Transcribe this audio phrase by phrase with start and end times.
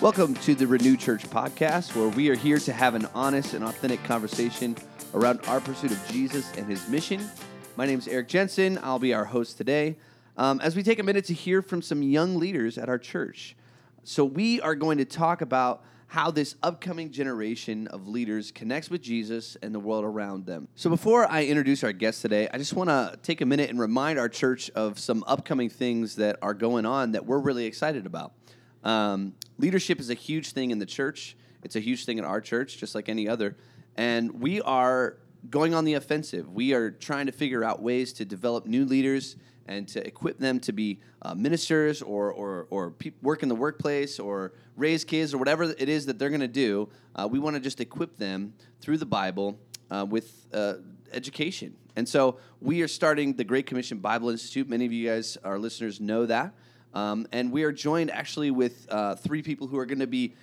[0.00, 3.62] Welcome to the Renew Church podcast, where we are here to have an honest and
[3.62, 4.74] authentic conversation
[5.12, 7.28] around our pursuit of Jesus and his mission.
[7.76, 8.78] My name is Eric Jensen.
[8.82, 9.98] I'll be our host today
[10.38, 13.54] um, as we take a minute to hear from some young leaders at our church.
[14.02, 19.02] So, we are going to talk about how this upcoming generation of leaders connects with
[19.02, 20.68] Jesus and the world around them.
[20.76, 23.78] So, before I introduce our guest today, I just want to take a minute and
[23.78, 28.06] remind our church of some upcoming things that are going on that we're really excited
[28.06, 28.32] about.
[28.82, 31.36] Um, leadership is a huge thing in the church.
[31.62, 33.56] It's a huge thing in our church, just like any other.
[33.96, 36.50] And we are going on the offensive.
[36.52, 40.58] We are trying to figure out ways to develop new leaders and to equip them
[40.60, 45.32] to be uh, ministers or, or, or pe- work in the workplace or raise kids
[45.32, 46.88] or whatever it is that they're going to do.
[47.14, 49.58] Uh, we want to just equip them through the Bible
[49.90, 50.74] uh, with uh,
[51.12, 51.76] education.
[51.96, 54.68] And so we are starting the Great Commission Bible Institute.
[54.68, 56.54] Many of you guys, our listeners, know that.
[56.94, 60.34] Um, and we are joined actually with uh, three people who are going to be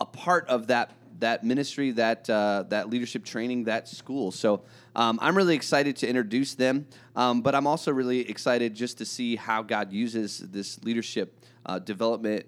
[0.00, 4.30] a part of that that ministry, that uh, that leadership training, that school.
[4.30, 4.62] So
[4.96, 9.04] um, I'm really excited to introduce them, um, but I'm also really excited just to
[9.04, 12.46] see how God uses this leadership uh, development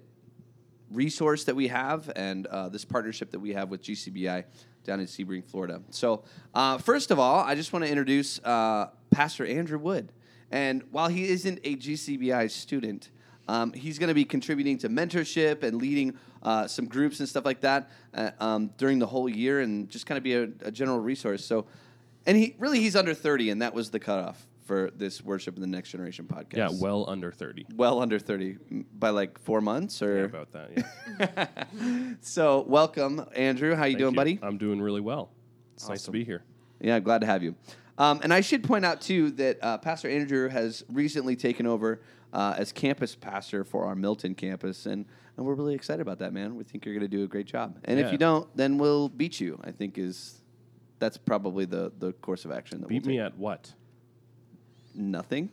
[0.91, 4.43] resource that we have and uh, this partnership that we have with GCBI
[4.83, 5.81] down in Sebring, Florida.
[5.89, 10.11] So uh, first of all, I just want to introduce uh, Pastor Andrew Wood.
[10.51, 13.09] And while he isn't a GCBI student,
[13.47, 17.45] um, he's going to be contributing to mentorship and leading uh, some groups and stuff
[17.45, 20.71] like that uh, um, during the whole year, and just kind of be a, a,
[20.71, 21.43] general resource.
[21.45, 21.65] So,
[22.25, 25.61] and he really he's under thirty, and that was the cutoff for this worship in
[25.61, 26.57] the next generation podcast.
[26.57, 27.65] Yeah, well under thirty.
[27.75, 28.57] Well under thirty
[28.97, 30.71] by like four months or yeah, about that.
[31.19, 32.13] Yeah.
[32.21, 33.75] so, welcome, Andrew.
[33.75, 34.17] How you Thank doing, you.
[34.17, 34.39] buddy?
[34.41, 35.31] I'm doing really well.
[35.73, 35.93] It's Awesome.
[35.93, 36.43] nice to be here.
[36.79, 37.55] Yeah, glad to have you.
[37.97, 42.01] Um, and I should point out too that uh, Pastor Andrew has recently taken over
[42.33, 45.05] uh, as campus pastor for our Milton campus, and,
[45.37, 46.55] and we're really excited about that, man.
[46.55, 49.07] We think you're going to do a great job, and if you don't, then we'll
[49.07, 49.59] beat you.
[49.63, 50.41] I think is
[50.99, 53.71] that's probably the the course of action that Beat we'll me at what?
[54.95, 55.49] nothing.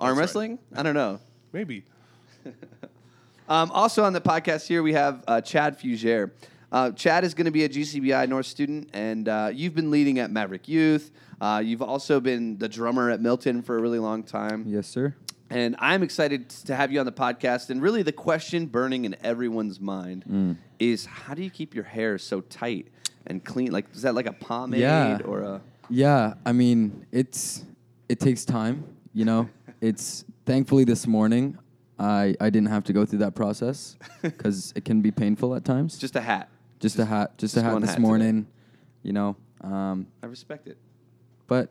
[0.00, 0.20] Arm right.
[0.20, 0.58] wrestling?
[0.74, 1.20] I don't know.
[1.52, 1.84] Maybe.
[3.48, 6.32] Um, also on the podcast here, we have uh, Chad Fugere.
[6.70, 10.18] Uh, Chad is going to be a GCBI North student, and uh, you've been leading
[10.18, 11.10] at Maverick Youth.
[11.40, 14.64] Uh, you've also been the drummer at Milton for a really long time.
[14.66, 15.14] Yes, sir.
[15.50, 17.70] And I'm excited to have you on the podcast.
[17.70, 20.56] And really, the question burning in everyone's mind Mm.
[20.78, 22.88] is how do you keep your hair so tight
[23.26, 23.70] and clean?
[23.72, 25.18] Like, is that like a pomade Yeah.
[25.24, 25.60] or a.
[25.90, 27.64] Yeah, I mean, it's
[28.08, 29.48] it takes time, you know.
[29.80, 31.56] it's thankfully this morning
[31.98, 33.96] I I didn't have to go through that process
[34.38, 35.96] cuz it can be painful at times.
[35.98, 36.48] Just a hat.
[36.80, 38.06] just a hat, just, just a hat this hat today.
[38.06, 38.46] morning,
[39.02, 39.36] you know.
[39.62, 40.76] Um, I respect it.
[41.46, 41.70] but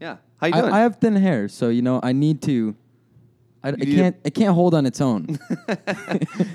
[0.00, 0.16] Yeah.
[0.38, 0.72] How you I, doing?
[0.74, 2.74] I have thin hair, so you know, I need to
[3.66, 5.26] I, I can't it can't hold on its own.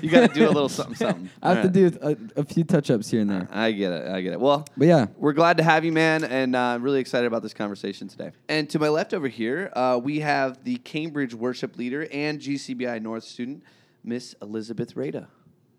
[0.00, 1.30] you got to do a little something, something.
[1.42, 1.92] I have All to right.
[1.92, 3.48] do a, a few touch-ups here and there.
[3.52, 4.08] I get it.
[4.08, 4.40] I get it.
[4.40, 7.42] Well, But yeah, We're glad to have you, man, and uh, I'm really excited about
[7.42, 8.32] this conversation today.
[8.48, 13.02] And to my left over here, uh, we have the Cambridge worship leader and GCBI
[13.02, 13.62] North student,
[14.02, 15.28] Miss Elizabeth Reda.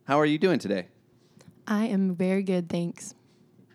[0.04, 0.88] How are you doing today?
[1.68, 3.16] I am very good, thanks.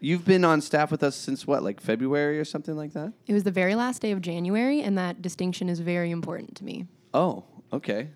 [0.01, 3.15] You've been on staff with us since what, like February or something like that?
[3.27, 6.65] It was the very last day of January, and that distinction is very important to
[6.65, 6.87] me.
[7.15, 8.09] Oh, okay.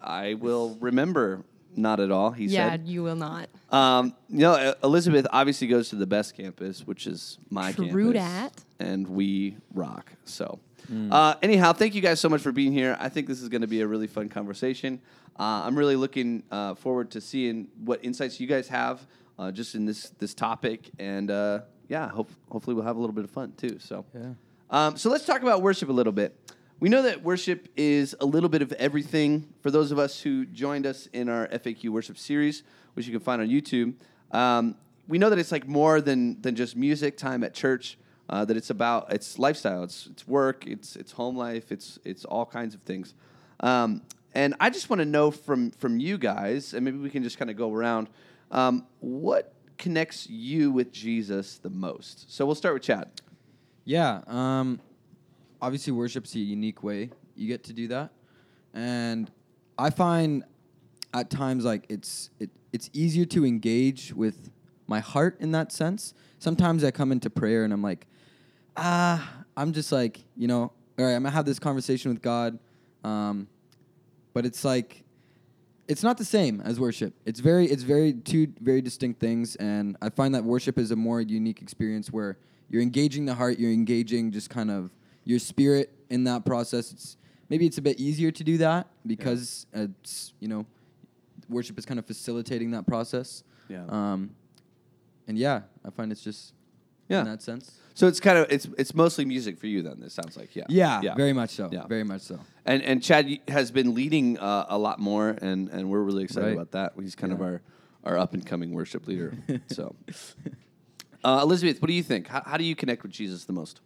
[0.00, 1.44] I will remember.
[1.76, 2.30] Not at all.
[2.30, 2.86] He yeah, said.
[2.86, 3.48] you will not.
[3.72, 8.12] Um, you know, Elizabeth obviously goes to the best campus, which is my True campus.
[8.14, 8.52] dat.
[8.78, 10.12] And we rock.
[10.24, 11.12] So, Hmm.
[11.12, 12.96] uh, anyhow, thank you guys so much for being here.
[13.00, 15.00] I think this is going to be a really fun conversation.
[15.36, 19.04] Uh, I'm really looking uh, forward to seeing what insights you guys have
[19.36, 23.14] uh, just in this this topic, and uh, yeah, hope, hopefully we'll have a little
[23.14, 23.78] bit of fun too.
[23.80, 24.34] So, Yeah.
[24.70, 26.38] um, so let's talk about worship a little bit.
[26.80, 29.48] We know that worship is a little bit of everything.
[29.62, 32.62] For those of us who joined us in our FAQ worship series,
[32.94, 33.94] which you can find on YouTube,
[34.32, 34.76] um,
[35.06, 37.98] we know that it's like more than than just music, time at church.
[38.28, 42.24] Uh, that it's about it's lifestyle, it's it's work, it's it's home life, it's it's
[42.24, 43.14] all kinds of things.
[43.60, 44.02] Um,
[44.34, 47.38] and I just want to know from from you guys, and maybe we can just
[47.38, 48.08] kind of go around.
[48.50, 52.32] Um, what connects you with Jesus the most?
[52.32, 53.10] So we'll start with Chad.
[53.84, 54.22] Yeah.
[54.26, 54.80] Um,
[55.64, 58.12] obviously, worship's a unique way you get to do that,
[58.74, 59.30] and
[59.78, 60.44] I find
[61.14, 64.50] at times like it's it, it's easier to engage with
[64.86, 66.12] my heart in that sense.
[66.38, 68.06] Sometimes I come into prayer and I'm like,
[68.76, 70.60] ah, I'm just like you know,
[70.98, 72.58] all right, I'm gonna have this conversation with God,
[73.02, 73.48] um,
[74.34, 75.02] but it's like
[75.88, 77.14] it's not the same as worship.
[77.24, 80.96] It's very it's very two very distinct things and I find that worship is a
[80.96, 82.36] more unique experience where
[82.68, 84.90] you're engaging the heart, you're engaging just kind of
[85.24, 86.92] your spirit in that process.
[86.92, 87.16] It's
[87.48, 90.66] maybe it's a bit easier to do that because it's you know
[91.48, 93.42] worship is kind of facilitating that process.
[93.68, 93.84] Yeah.
[93.88, 94.30] Um,
[95.26, 96.52] and yeah, I find it's just
[97.08, 97.20] Yeah.
[97.20, 97.72] in that sense.
[97.94, 100.02] So it's kind of it's it's mostly music for you then.
[100.02, 100.64] It sounds like yeah.
[100.68, 101.68] Yeah, very much so.
[101.72, 101.86] Yeah.
[101.86, 102.40] Very much so.
[102.64, 106.46] And and Chad has been leading uh, a lot more, and and we're really excited
[106.46, 106.52] Right.
[106.54, 106.92] about that.
[107.00, 107.62] He's kind of our
[108.04, 109.32] our up and coming worship leader.
[109.68, 109.94] so,
[111.22, 112.26] uh, Elizabeth, what do you think?
[112.28, 113.80] How, how do you connect with Jesus the most?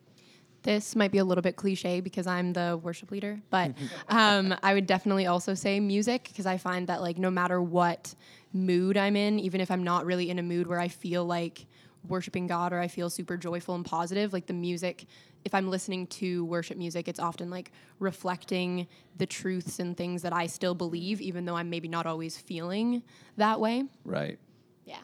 [0.69, 3.73] This might be a little bit cliche because I'm the worship leader, but
[4.11, 8.15] um, I would definitely also say music because I find that like no matter what
[8.53, 11.65] mood I'm in, even if I'm not really in a mood where I feel like
[12.07, 15.07] worshiping God or I feel super joyful and positive, like the music,
[15.43, 20.35] if I'm listening to worship music, it's often like reflecting the truths and things that
[20.35, 23.03] I still believe, even though I'm maybe not always feeling
[23.39, 23.85] that way.
[24.05, 24.39] Right.
[24.85, 24.99] Yeah.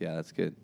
[0.00, 0.56] Yeah, that's good.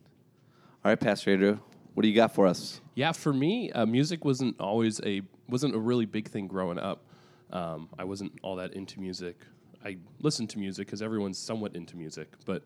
[0.83, 1.59] All right, Pastor Andrew,
[1.99, 2.81] what do you got for us?
[2.95, 7.03] Yeah, for me, uh, music wasn't always a wasn't a really big thing growing up.
[7.51, 9.35] Um, I wasn't all that into music.
[9.85, 12.63] I listened to music because everyone's somewhat into music, but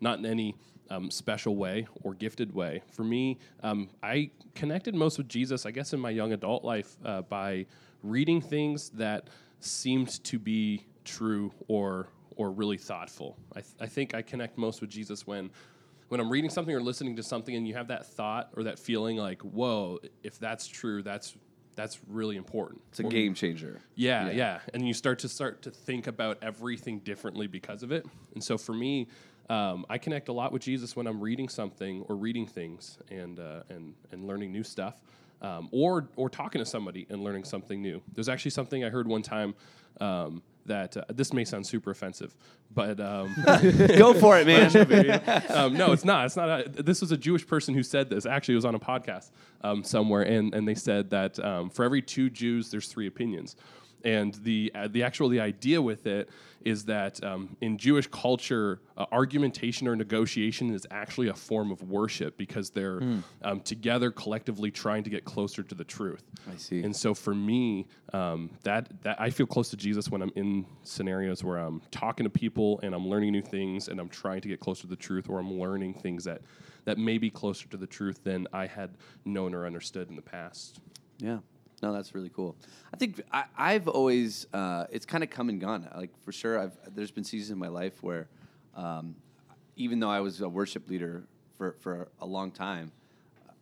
[0.00, 0.54] not in any
[0.88, 2.80] um, special way or gifted way.
[2.92, 6.96] For me, um, I connected most with Jesus, I guess, in my young adult life
[7.04, 7.66] uh, by
[8.04, 12.06] reading things that seemed to be true or
[12.36, 13.36] or really thoughtful.
[13.52, 15.50] I, th- I think I connect most with Jesus when
[16.08, 18.78] when I'm reading something or listening to something and you have that thought or that
[18.78, 21.34] feeling like, whoa, if that's true, that's
[21.74, 22.80] that's really important.
[22.90, 23.82] It's a Or- game changer.
[23.96, 28.06] yeah, yeah, and you start to start to think about everything differently because of it.
[28.34, 29.08] And so for me,
[29.50, 33.38] um, I connect a lot with Jesus when I'm reading something or reading things and
[33.38, 35.00] uh, and and learning new stuff,
[35.42, 38.00] um, or or talking to somebody and learning something new.
[38.12, 39.54] There's actually something I heard one time.
[40.00, 42.34] Um, that uh, this may sound super offensive,
[42.74, 43.34] but um,
[43.98, 45.42] Go for it, man.
[45.50, 46.26] um, no, it's not.
[46.26, 46.48] It's not.
[46.48, 48.26] A, this was a Jewish person who said this.
[48.26, 49.30] Actually, it was on a podcast
[49.62, 53.56] um, somewhere, and and they said that um, for every two Jews, there's three opinions.
[54.06, 56.30] And the uh, the actual the idea with it
[56.64, 61.82] is that um, in Jewish culture, uh, argumentation or negotiation is actually a form of
[61.82, 63.00] worship because they're
[63.42, 66.22] um, together collectively trying to get closer to the truth.
[66.52, 66.82] I see.
[66.84, 70.66] And so for me, um, that that I feel close to Jesus when I'm in
[70.84, 74.48] scenarios where I'm talking to people and I'm learning new things and I'm trying to
[74.48, 76.42] get closer to the truth, or I'm learning things that
[76.84, 78.90] that may be closer to the truth than I had
[79.24, 80.78] known or understood in the past.
[81.18, 81.38] Yeah.
[81.82, 82.56] No, that's really cool.
[82.92, 85.88] I think I, I've always uh, it's kind of come and gone.
[85.94, 88.28] Like for sure, I've there's been seasons in my life where,
[88.74, 89.14] um,
[89.76, 91.24] even though I was a worship leader
[91.58, 92.92] for for a long time,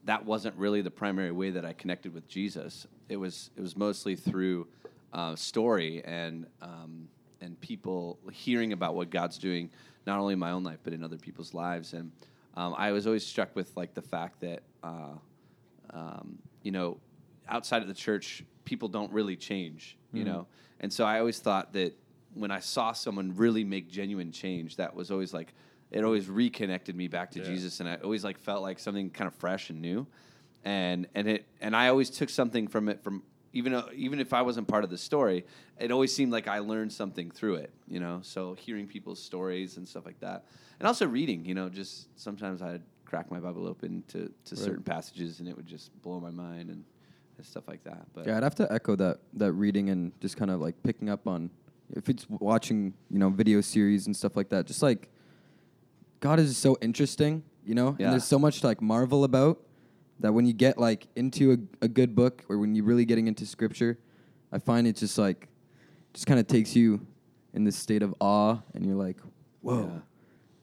[0.05, 2.87] that wasn't really the primary way that I connected with Jesus.
[3.08, 4.69] It was it was mostly through
[5.12, 7.08] uh, story and um,
[7.40, 9.70] and people hearing about what God's doing,
[10.06, 11.94] not only in my own life but in other people's lives.
[11.94, 12.12] And
[12.56, 15.14] um, I was always struck with like the fact that uh,
[15.90, 16.99] um, you know
[17.49, 19.96] outside of the church, people don't really change.
[20.12, 20.26] You mm.
[20.26, 20.46] know,
[20.81, 21.96] and so I always thought that
[22.35, 25.55] when I saw someone really make genuine change, that was always like
[25.91, 27.46] it always reconnected me back to Yeah.
[27.46, 30.06] Jesus, and I always like felt like something kind of fresh and new,
[30.64, 34.32] and and it and I always took something from it from even though, even if
[34.32, 35.47] I wasn't part of the story,
[35.79, 37.73] it always seemed like I learned something through it.
[37.88, 40.44] You know, so hearing people's stories and stuff like that,
[40.81, 41.44] and also reading.
[41.44, 45.56] You know, just sometimes I'd crack my Bible open to to certain passages, and it
[45.56, 46.85] would just blow my mind and,
[47.37, 48.07] and stuff like that.
[48.15, 51.09] But Yeah, I'd have to echo that that reading and just kind of like picking
[51.09, 51.51] up on
[51.95, 54.67] if it's watching, you know, video series and stuff like that.
[54.67, 55.09] Just like
[56.21, 58.07] God is so interesting, you know, Yeah.
[58.07, 59.61] and there's so much to like marvel about
[60.21, 63.26] that when you get like into a, a good book or when you're really getting
[63.26, 63.99] into scripture,
[64.53, 65.49] I find it just like
[66.14, 67.07] just kind of takes you
[67.53, 69.17] in this state of awe, and you're like,
[69.61, 69.99] whoa, Yeah.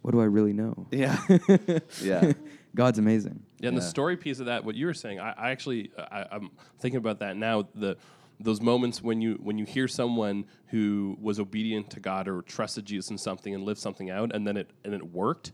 [0.02, 0.88] what do I really know?
[0.92, 1.18] Yeah.
[2.04, 2.34] Yeah.
[2.76, 3.44] God's amazing.
[3.62, 3.82] Yeah, and Yeah.
[3.82, 6.50] the story piece of that, what you were saying, I, I actually, I, I'm
[6.80, 7.68] thinking about that now.
[7.76, 7.96] The
[8.40, 12.86] those moments when you when you hear someone who was obedient to God or trusted
[12.86, 15.52] Jesus in something and lived something out, and then it and it worked,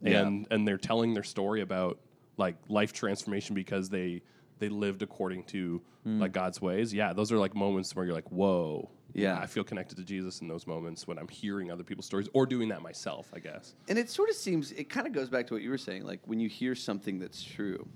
[0.00, 0.22] Yeah.
[0.22, 1.98] and and they're telling their story about
[2.38, 4.22] like life transformation because they
[4.58, 6.20] they lived according to hmm.
[6.20, 6.94] like God's ways.
[6.94, 8.90] Yeah, those are like moments where you're like, whoa.
[9.14, 9.38] Yeah.
[9.38, 12.46] I feel connected to Jesus in those moments when I'm hearing other people's stories or
[12.46, 13.74] doing that myself, I guess.
[13.88, 16.04] and it sort of seems it kind of goes back to what you were saying
[16.04, 17.86] like when you hear something that's true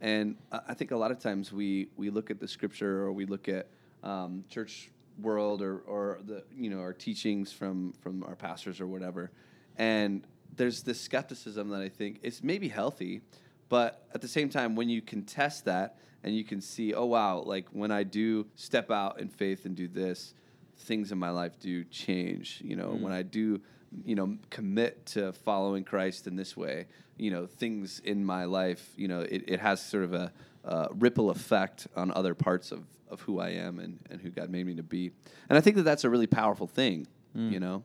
[0.00, 3.26] and I think a lot of times we we look at the scripture or we
[3.26, 3.68] look at
[4.04, 8.86] um, church world or or the you know our teachings from from our pastors or
[8.86, 9.30] whatever
[9.76, 10.24] and
[10.56, 13.22] there's this skepticism that I think it's maybe healthy
[13.68, 17.06] but at the same time when you can test that and you can see oh
[17.06, 20.34] wow like when I do step out in faith and do this
[20.78, 22.60] things in my life do change.
[22.64, 23.60] You know, when I do,
[24.04, 28.90] you know, commit to following Christ in this way, you know, things in my life,
[28.96, 30.32] you know, it, it has sort of a
[30.64, 34.50] uh, ripple effect on other parts of, of who I am and, and who God
[34.50, 35.10] made me to be.
[35.48, 37.82] And I think that that's a really powerful thing, you know?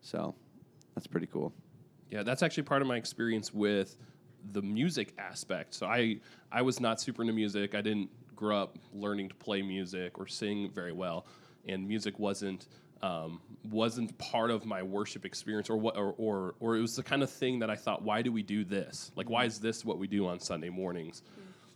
[0.00, 0.34] So,
[0.94, 1.52] That's pretty cool.
[2.10, 3.96] Yeah, that's actually part of my experience with
[4.52, 5.74] the music aspect.
[5.74, 6.18] So I
[6.50, 7.74] I was not super into music.
[7.74, 11.24] I didn't grow up learning to play music or sing very well,
[11.66, 12.66] and music wasn't
[13.02, 17.02] um, wasn't part of my worship experience or what or, or or it was the
[17.02, 19.10] kind of thing that I thought, why do we do this?
[19.16, 21.22] Like, why is this what we do on Sunday mornings?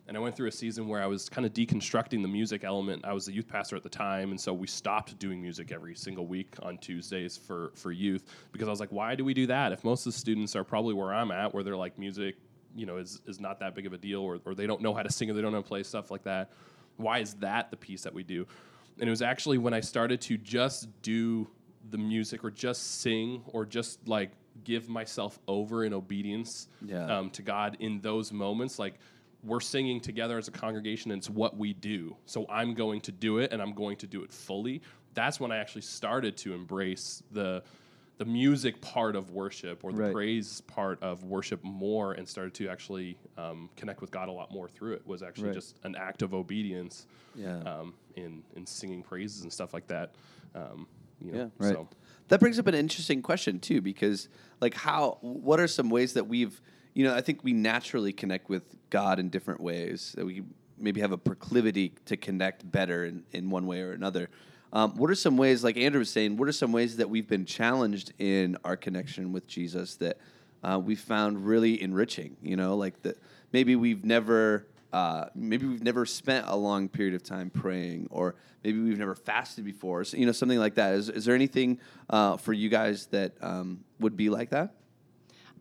[0.09, 3.05] And I went through a season where I was kind of deconstructing the music element.
[3.05, 5.97] I was the youth pastor at the time, and so we stopped doing music every
[5.97, 9.49] single week on Tuesdays for for youth because I was like, why do we do
[9.49, 9.73] that?
[9.73, 12.37] If most of the students are probably where I'm at, where they're like music,
[12.77, 14.95] you know, is is not that big of a deal, or or they don't know
[14.95, 16.53] how to sing or they don't know how to play stuff like that.
[16.99, 18.47] Why is that the piece that we do?
[18.99, 21.49] And it was actually when I started to just do
[21.91, 24.31] the music or just sing or just like
[24.65, 27.05] give myself over in obedience Yeah.
[27.19, 28.95] um, to God in those moments, like
[29.45, 32.17] we're singing together as a congregation and it's what we do.
[32.27, 34.81] So I'm going to do it and I'm going to do it fully.
[35.15, 37.63] That's when I actually started to embrace the
[38.19, 40.13] the music part of worship or the Right.
[40.13, 44.51] praise part of worship more and started to actually um, connect with God a lot
[44.51, 45.55] more through it was actually Right.
[45.55, 47.59] just an act of obedience Yeah.
[47.61, 50.15] um, in, in singing praises and stuff like that.
[50.55, 50.87] Um,
[51.21, 51.49] you know, Yeah.
[51.59, 51.75] Right.
[51.75, 51.89] So
[52.29, 54.29] That brings up an interesting question too, because
[54.61, 56.61] like how what are some ways that we've
[56.95, 60.43] you know I think we naturally connect with God in different ways that we
[60.79, 64.29] maybe have a proclivity to connect better in, in one way or another.
[64.77, 67.27] Um, what are some ways, like Andrew was saying, what are some ways that we've
[67.27, 70.19] been challenged in our connection with Jesus that
[70.63, 72.37] uh, we found really enriching?
[72.43, 73.17] You know, like that
[73.53, 78.35] maybe we've never uh, maybe we've never spent a long period of time praying, or
[78.63, 80.05] maybe we've never fasted before.
[80.05, 80.93] So, you know, something like that.
[80.93, 81.81] Is, is there anything
[82.11, 84.75] uh, for you guys that um, would be like that?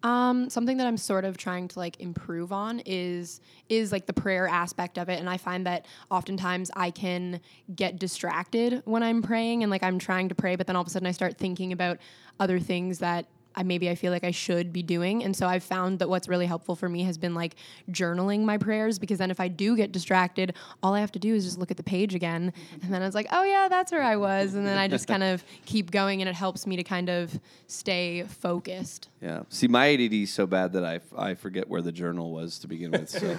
[0.06, 4.14] Um, something that I'm sort of trying to like improve on is is like the
[4.14, 7.42] prayer aspect of it, and I find that oftentimes I can
[7.76, 10.88] get distracted when I'm praying, and like I'm trying to pray, but then all of
[10.88, 11.98] a sudden I start thinking about
[12.40, 15.64] other things that I maybe I feel like I should be doing, and so I've
[15.64, 17.56] found that what's really helpful for me has been like
[17.92, 21.34] journaling my prayers because then if I do get distracted, all I have to do
[21.34, 23.92] is just look at the page again, and then I was like, oh yeah, that's
[23.92, 26.76] where I was, and then I just kind of keep going, and it helps me
[26.76, 29.10] to kind of stay focused.
[29.22, 29.44] Yeah.
[29.50, 32.60] See, my ADD is so bad that I, f- I forget where the journal was
[32.60, 33.10] to begin with.
[33.10, 33.38] So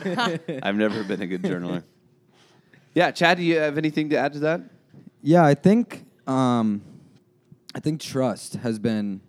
[0.63, 1.83] I've never been a good journaler.
[2.95, 4.63] Yeah, Chad, do you have anything to add to that?
[5.23, 6.83] Yeah, I think um,
[7.75, 9.21] I think trust has been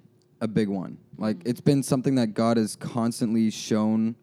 [0.41, 0.98] a big one.
[1.17, 4.15] Like it's been something that God has constantly shown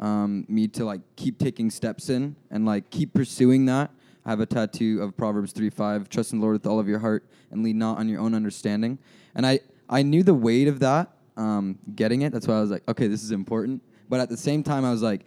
[0.00, 3.90] um, me to like keep taking steps in and like keep pursuing that.
[4.24, 6.88] I have a tattoo of Proverbs three five: Trust in the Lord with all of
[6.88, 8.98] your heart and lean not on your own understanding.
[9.34, 12.32] And I I knew the weight of that, um, getting it.
[12.32, 13.82] That's why I was like, okay, this is important.
[14.08, 15.22] But at the same time, I was like,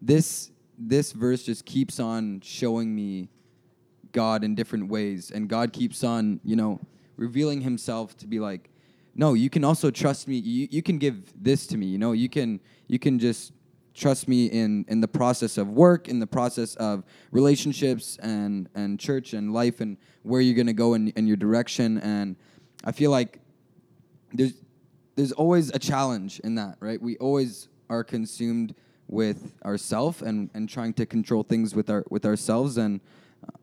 [0.00, 3.28] this this verse just keeps on showing me
[4.12, 6.80] God in different ways, and God keeps on, you know,
[7.16, 8.70] revealing Himself to be like,
[9.18, 10.36] no, you can also trust me.
[10.36, 11.86] You, you can give this to me.
[11.86, 13.52] You know, you can you can just
[13.94, 19.00] trust me in in the process of work, in the process of relationships and and
[19.00, 21.98] church and life, and where you're gonna go in, in your direction.
[21.98, 22.36] And
[22.84, 23.40] I feel like
[24.34, 24.52] there's
[25.16, 27.00] there's always a challenge in that, right?
[27.00, 28.74] We always are consumed
[29.08, 33.00] with ourself and, and trying to control things with our with ourselves and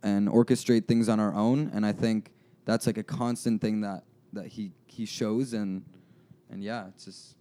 [0.02, 1.70] and orchestrate things on our own.
[1.76, 2.32] And I think
[2.66, 5.84] that's like a constant thing that that he he shows and
[6.50, 7.36] and yeah, it's just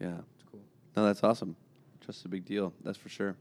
[0.00, 0.18] Yeah.
[0.34, 0.60] it's cool.
[0.96, 1.56] No, that's awesome.
[2.00, 2.72] Trust is a big deal.
[2.84, 3.36] That's for sure.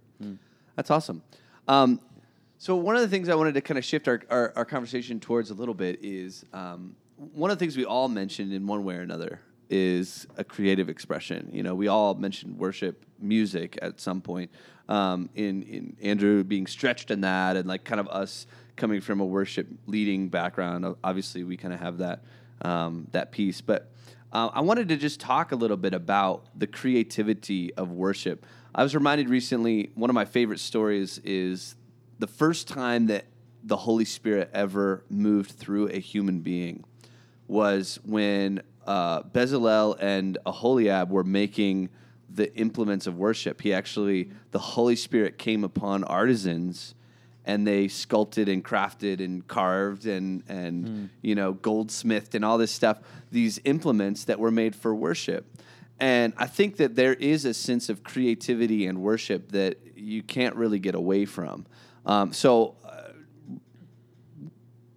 [0.75, 1.21] That's awesome.
[1.67, 1.99] Um,
[2.57, 5.19] so one of the things I wanted to kind of shift our, our, our conversation
[5.19, 8.83] towards a little bit is um, one of the things we all mentioned in one
[8.83, 11.49] way or another is a creative expression.
[11.51, 14.51] You know, we all mentioned worship music at some point.
[14.87, 19.19] Um, in in Andrew being stretched in that, and like kind of us coming from
[19.19, 20.85] a worship leading background.
[21.03, 22.23] Obviously, we kind of have that
[22.61, 23.91] um, that piece, but.
[24.33, 28.45] Uh, I wanted to just talk a little bit about the creativity of worship.
[28.73, 31.77] I was reminded recently, one of my favorite stories is
[32.19, 33.27] the first time that
[33.63, 36.83] the Holy Spirit ever moved through a human being
[37.47, 41.89] was when uh, Bezalel and Aholiab were making
[42.29, 43.61] the implements of worship.
[43.61, 46.93] He actually, the Holy Spirit came upon artisans
[47.45, 52.71] and they sculpted and crafted and carved and and you know goldsmithed and all this
[52.71, 52.99] stuff
[53.31, 55.45] these implements that were made for worship.
[55.99, 60.55] And i think that there is a sense of creativity and worship that you can't
[60.55, 61.65] really get away from.
[62.05, 63.11] Um, so uh,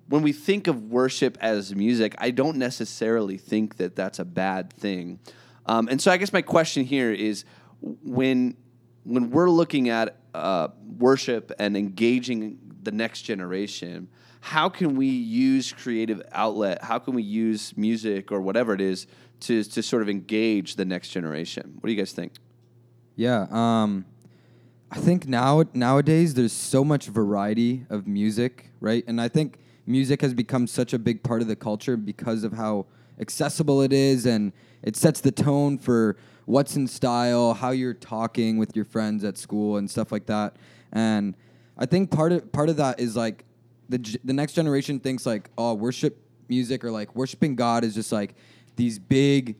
[0.08, 4.72] when we think of worship as music i don't necessarily think that that's a bad
[4.72, 5.20] thing.
[5.66, 7.44] Um, and so i guess my question here is
[7.80, 8.56] when
[9.04, 14.08] when we're looking at uh, worship and engaging the next generation,
[14.40, 16.82] how can we use creative outlet?
[16.82, 19.06] How can we use music or whatever it is
[19.40, 21.76] to to sort of engage the next generation?
[21.80, 22.32] What do you guys think?
[23.16, 23.46] Yeah.
[23.50, 24.04] Um,
[24.90, 29.04] I think now nowadays there's so much variety of music, right?
[29.06, 32.52] And I think music has become such a big part of the culture because of
[32.52, 32.86] how
[33.20, 34.52] accessible it is, and
[34.82, 39.36] it sets the tone for what's in style, how you're talking with your friends at
[39.36, 40.56] school, and stuff like that.
[40.92, 41.34] And
[41.76, 43.44] I think part of part of that is like
[43.88, 46.18] the the next generation thinks like, oh, worship
[46.48, 48.34] music or like worshiping God is just like
[48.76, 49.56] these big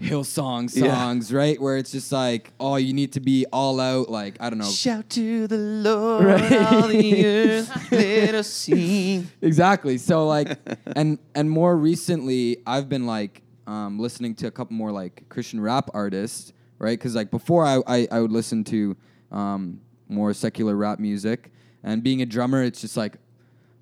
[0.00, 0.86] Hillsong Yeah.
[0.94, 1.60] songs, right?
[1.60, 4.70] Where it's just like, oh, you need to be all out, like I don't know,
[4.70, 6.52] Shout to the Lord, Right.
[6.52, 9.28] all the earth, let us sing.
[9.40, 9.98] exactly.
[9.98, 10.58] So like,
[10.96, 15.60] and and more recently, I've been like um, listening to a couple more like Christian
[15.60, 16.98] rap artists, right?
[16.98, 18.96] Because like before, I, I I would listen to
[19.32, 23.16] um, more secular rap music, and being a drummer, it's just like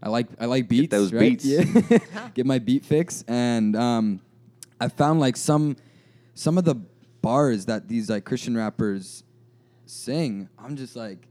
[0.03, 0.91] I like I like beats.
[0.91, 1.21] those right?
[1.21, 1.45] beats.
[1.45, 1.99] Yeah.
[2.35, 4.21] Get my beat fix, and um,
[4.81, 5.77] I found like some
[6.35, 6.77] some of the
[7.21, 9.23] bars that these like Christian rappers
[9.87, 10.49] sing.
[10.59, 11.29] I'm just like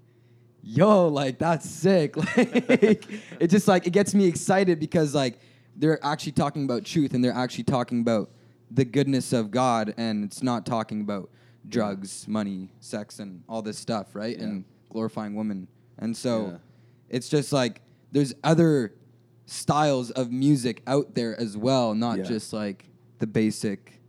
[0.63, 2.15] yo, like that's sick.
[2.38, 3.05] Like
[3.39, 5.39] it just like it gets me excited because like
[5.75, 8.29] they're actually talking about truth and they're actually talking about
[8.69, 11.29] the goodness of God and it's not talking about
[11.67, 14.38] drugs, money, sex and all this stuff, right?
[14.38, 15.67] And glorifying women.
[15.98, 16.57] And so Yeah.
[17.10, 17.81] it's just like
[18.12, 18.93] there's other
[19.45, 22.24] styles of music out there as well, not Yeah.
[22.24, 24.00] just like the basic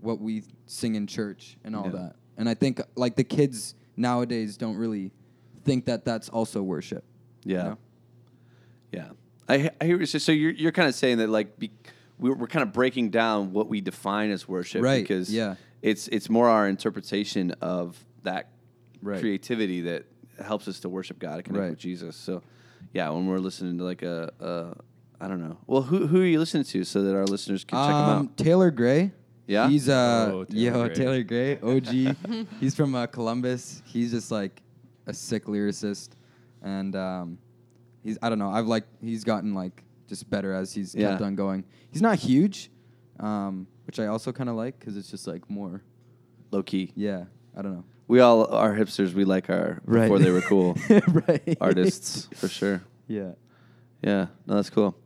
[0.00, 1.92] what we sing in church and all Yeah.
[1.92, 2.16] that.
[2.36, 5.12] And I think like the kids nowadays don't really
[5.64, 7.04] think that that's also worship.
[7.44, 7.62] you Yeah.
[7.62, 7.78] know?
[8.92, 9.10] Yeah,
[9.48, 10.06] I, I hear you're.
[10.06, 11.70] So you're you're kind of saying that like be,
[12.18, 15.54] we're we're kind of breaking down what we define as worship, Right, Because yeah.
[15.80, 18.50] it's it's more our interpretation of that
[19.02, 19.20] Right.
[19.20, 20.04] creativity that
[20.42, 21.70] helps us to worship God and connect Right.
[21.70, 22.16] with Jesus.
[22.16, 22.42] So
[22.92, 25.58] yeah, when we're listening to like a, a I don't know.
[25.66, 28.26] Well, who who are you listening to so that our listeners can check them Um,
[28.28, 28.36] out?
[28.36, 29.12] Taylor Gray.
[29.46, 29.68] Yeah?
[29.68, 30.94] He's uh Oh, Taylor yo Gray.
[30.94, 32.46] Taylor Gray, OG.
[32.60, 33.82] He's from uh, Columbus.
[33.84, 34.62] He's just like
[35.06, 36.10] a sick lyricist,
[36.62, 37.38] and um,
[38.04, 38.50] he's I don't know.
[38.50, 41.10] I've like he's gotten like just better as he's Yeah.
[41.10, 41.64] kept on going.
[41.90, 42.70] He's not huge,
[43.20, 45.82] um, which I also kind of like because it's just like more.
[46.52, 46.92] Low key.
[46.94, 47.24] Yeah,
[47.56, 47.84] I don't know.
[48.08, 49.14] We all are hipsters.
[49.14, 50.02] We like our Right.
[50.02, 50.76] before they were cool
[51.28, 51.56] right.
[51.60, 52.82] artists for sure.
[53.08, 53.32] Yeah.
[54.02, 54.96] Yeah, no, that's cool.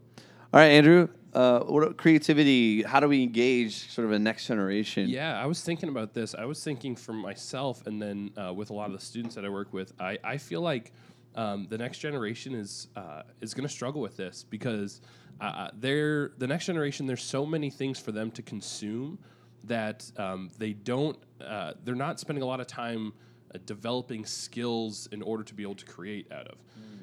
[0.53, 1.09] All right, Andrew.
[1.35, 2.83] Uh, what creativity?
[2.83, 5.07] How do we engage sort of a next generation?
[5.11, 6.35] Yeah, I was thinking about this.
[6.35, 9.45] I was thinking for myself, and then uh, with a lot of the students that
[9.45, 10.93] I work with, I, I feel like
[11.35, 15.03] um, the next generation is uh, is going to struggle with this because
[15.43, 17.05] uh, they're the next generation.
[17.07, 19.19] There's so many things for them to consume
[19.65, 21.19] that um, they don't.
[21.41, 23.13] Uh, they're not spending a lot of time
[23.55, 26.59] uh, developing skills in order to be able to create out of.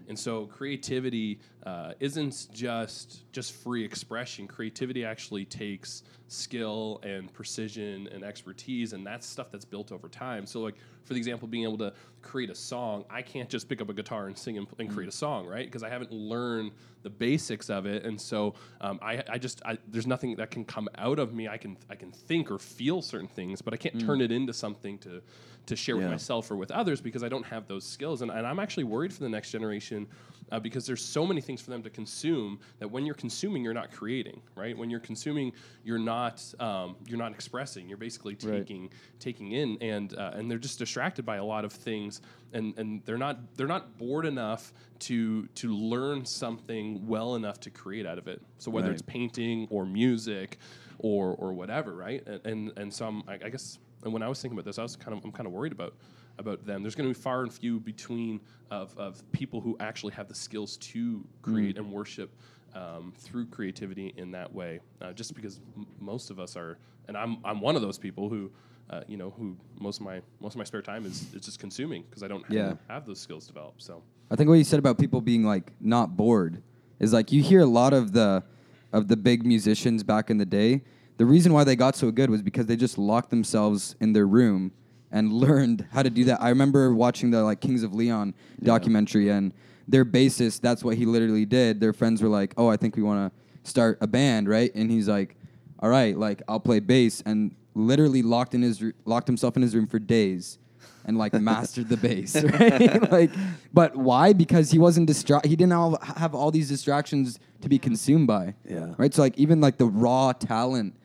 [0.07, 4.47] And so creativity uh, isn't just just free expression.
[4.47, 10.45] Creativity actually takes skill and precision and expertise, and that's stuff that's built over time.
[10.45, 13.81] So, like for the example, being able to create a song, I can't just pick
[13.81, 15.65] up a guitar and sing and, and create a song, right?
[15.65, 16.71] Because I haven't learned
[17.03, 20.65] the basics of it, and so um, I, I just I, there's nothing that can
[20.65, 21.47] come out of me.
[21.47, 24.53] I can I can think or feel certain things, but I can't turn it into
[24.53, 25.21] something to
[25.65, 28.21] to share with myself or with others because I don't have those skills.
[28.21, 30.08] And, and I'm actually worried for the next generation
[30.52, 33.73] uh, because there's so many things for them to consume that when you're consuming, you're
[33.73, 34.78] not creating, right?
[34.78, 37.88] When you're consuming, you're not um, you're not expressing.
[37.88, 38.60] You're basically Right.
[38.60, 42.21] taking taking in, and uh, and they're just distracted by a lot of things,
[42.52, 47.69] and and they're not they're not bored enough to to learn something well enough to
[47.69, 48.41] create out of it.
[48.58, 48.93] So whether Right.
[48.93, 50.58] it's painting or music
[50.99, 52.21] or or whatever, right?
[52.28, 54.79] And and, and so I'm, I, I guess and when I was thinking about this,
[54.79, 55.93] I was kind of I'm kind of worried about
[56.39, 56.81] about them.
[56.81, 60.33] There's going to be far and few between of, of people who actually have the
[60.35, 62.31] skills to create and worship
[62.73, 64.79] um, through creativity in that way.
[64.99, 68.29] Uh, just because m- most of us are, and I'm I'm one of those people
[68.29, 68.51] who.
[68.89, 71.57] Uh, you know, who most of my most of my spare time is, is just
[71.57, 72.67] consuming because I don't Yeah.
[72.67, 73.81] have, have those skills developed.
[73.81, 76.61] So I think what you said about people being like not bored
[76.99, 78.43] is like you hear a lot of the
[78.91, 80.83] of the big musicians back in the day.
[81.17, 84.28] The reason why they got so good was because they just locked themselves in their
[84.28, 84.71] room
[85.12, 86.41] and learned how to do that.
[86.41, 89.54] I remember watching the like Kings of Leon documentary and
[89.88, 91.80] their bassist, that's what he literally did.
[91.80, 94.89] Their friends were like, "Oh, I think we want to start a band, right?" And
[94.89, 95.36] he's like,
[95.80, 99.62] "All right, like I'll play bass." And literally locked in his r- locked himself in
[99.62, 100.58] his room for days
[101.06, 103.12] and like mastered the bass, right?
[103.12, 103.32] like,
[103.73, 104.34] but why?
[104.34, 108.56] Because he wasn't distra- He didn't all have all these distractions to be consumed by.
[108.69, 108.93] Yeah.
[108.97, 109.13] Right.
[109.13, 110.95] So like even like the raw talent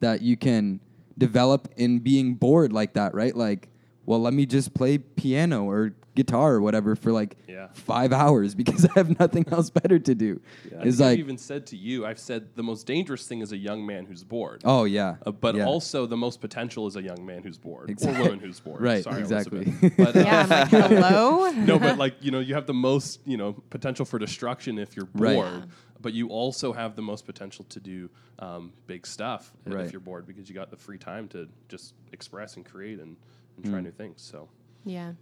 [0.00, 0.80] that you can
[1.16, 3.34] develop in being bored like that, right?
[3.36, 3.68] Like
[4.06, 7.68] well, let me just play piano or guitar or whatever for like Yeah.
[7.74, 10.40] five hours because I have nothing else better to do.
[10.76, 13.52] I It's think I've even said to you, I've said the most dangerous thing is
[13.52, 14.62] a young man who's bored.
[14.64, 15.66] oh yeah, Uh, but yeah.
[15.66, 18.80] also the most potential is a young man who's bored Exact- or woman who's bored.
[18.90, 19.72] Right, Sorry, exactly.
[19.98, 21.50] But, uh, Yeah, I'm like, hello.
[21.52, 24.96] no, but like you know, you have the most you know potential for destruction if
[24.96, 25.64] you're bored, Right.
[25.98, 26.02] Yeah.
[26.02, 28.08] but you also have the most potential to do
[28.38, 29.84] um, big stuff Right.
[29.86, 33.16] if you're bored because you got the free time to just express and create and,
[33.56, 33.70] and Mm.
[33.70, 34.22] try new things.
[34.22, 34.48] So
[34.84, 35.12] Yeah.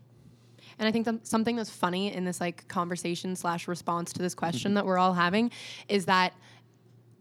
[0.78, 4.34] And I think that something that's funny in this like conversation slash response to this
[4.34, 5.50] question that we're all having
[5.88, 6.32] is that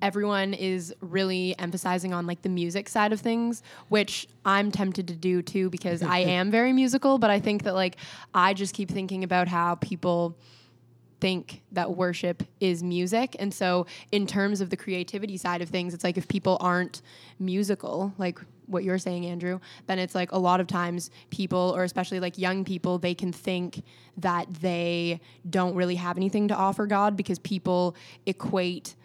[0.01, 5.15] everyone is really emphasizing on like the music side of things, which I'm tempted to
[5.15, 7.95] do too because I am very musical, but I think that like
[8.33, 10.37] I just keep thinking about how people
[11.25, 13.35] think that worship is music.
[13.39, 17.01] And so, in terms of the creativity side of things, it's like if people aren't
[17.39, 21.83] musical, like what you're saying, Andrew, then it's like a lot of times people, or
[21.83, 23.81] especially like young people, they can think
[24.17, 27.95] that they don't really have anything to offer God because people
[28.27, 28.95] equate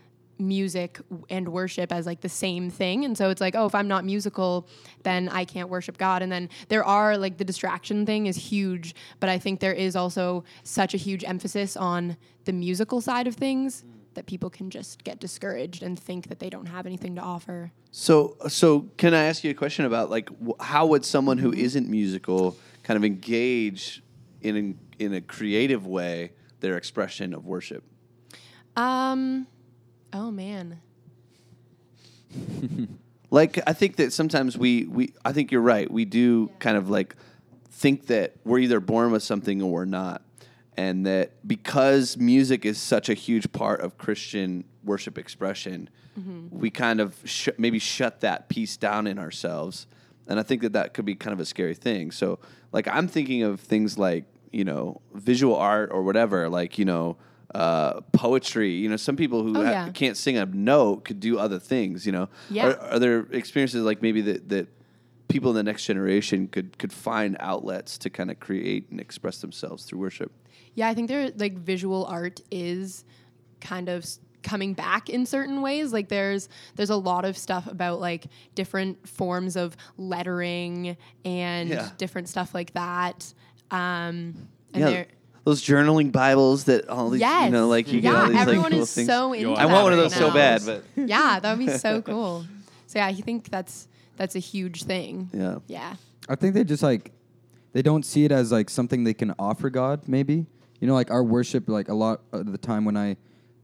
[0.40, 0.98] music
[1.28, 3.04] and worship as like the same thing.
[3.04, 4.66] And so it's like oh if i'm not musical
[5.02, 6.22] then i can't worship god.
[6.22, 9.96] And then there are like the distraction thing is huge but i think there is
[9.96, 15.04] also such a huge emphasis on the musical side of things that people can just
[15.04, 17.70] get discouraged and think that they don't have anything to offer.
[17.92, 21.52] So, so can I ask you a question about like wh- how would someone who
[21.52, 24.02] isn't musical kind of engage
[24.42, 24.56] in
[24.98, 27.84] a, in a creative way their expression of worship?
[28.76, 29.46] um
[30.12, 30.80] oh man
[33.30, 35.90] Like I think that sometimes we we I think you're right.
[35.90, 37.14] We do kind of like
[37.70, 40.22] think that we're either born with something or we're not.
[40.76, 46.58] And that because music is such a huge part of Christian worship expression, mm-hmm.
[46.58, 49.86] we kind of sh- maybe shut that piece down in ourselves.
[50.26, 52.12] And I think that that could be kind of a scary thing.
[52.12, 52.38] So,
[52.72, 57.16] like, I'm thinking of things like, you know, visual art or whatever, like, you know,
[57.54, 58.72] uh, poetry.
[58.72, 59.88] You know, some people who Oh, ha- yeah.
[59.90, 62.28] can't sing a note could do other things, you know.
[62.50, 62.68] Yeah.
[62.68, 64.68] Are, are there experiences like maybe that, that
[65.28, 69.40] people in the next generation could, could find outlets to kind of create and express
[69.40, 70.32] themselves through worship?
[70.74, 73.04] Yeah, I think there like visual art is
[73.60, 74.06] kind of
[74.42, 75.92] coming back in certain ways.
[75.92, 81.90] Like there's there's a lot of stuff about like different forms of lettering and Yeah.
[81.98, 83.34] different stuff like that.
[83.70, 84.90] Um, and yeah.
[84.90, 85.06] there,
[85.50, 88.38] Those journaling Bibles that all these, yes, you know, like you get yeah, all these
[88.38, 89.08] everyone like cool is things.
[89.08, 89.52] so into.
[89.52, 92.00] I I want one of right those so bad, but yeah, that would be so
[92.02, 92.44] cool.
[92.86, 95.28] So yeah, I think that's that's a huge thing.
[95.32, 95.58] yeah.
[95.66, 95.96] Yeah.
[96.28, 97.10] I think they just like
[97.72, 100.06] they don't see it as like something they can offer God.
[100.06, 100.46] Maybe
[100.80, 101.68] you know, like our worship.
[101.68, 103.16] Like a lot of the time when I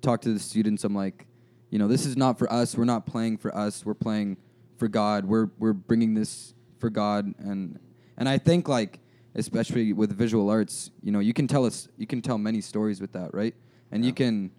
[0.02, 1.26] talk to the students, I'm like,
[1.70, 2.76] you know, this is not for us.
[2.76, 3.84] We're not playing for us.
[3.84, 4.36] We're playing
[4.76, 5.24] for God.
[5.24, 7.78] We're we're bringing this for God, and
[8.16, 9.00] and I think like
[9.36, 13.00] especially with visual arts, you know, you can tell us you can tell many stories
[13.00, 13.54] with that, right?
[13.92, 14.50] And you can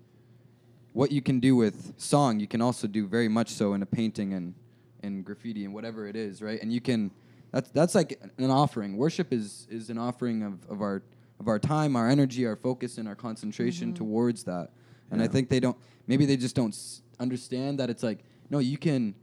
[0.93, 3.85] what you can do with song, you can also do very much so in a
[3.85, 4.53] painting and
[5.03, 6.61] in graffiti and whatever it is, right?
[6.61, 7.11] And you can
[7.51, 8.97] that's that's like an offering.
[8.97, 11.03] Worship is is an offering of, of our
[11.39, 14.03] of our time, our energy, our focus, and our concentration mm-hmm.
[14.03, 14.69] towards that.
[15.09, 18.59] And I think they don't maybe they just don't s- understand that it's like no,
[18.59, 19.15] you can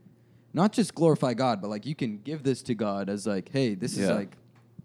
[0.53, 3.75] not just glorify God, but like you can give this to God as like, hey,
[3.75, 4.35] this is like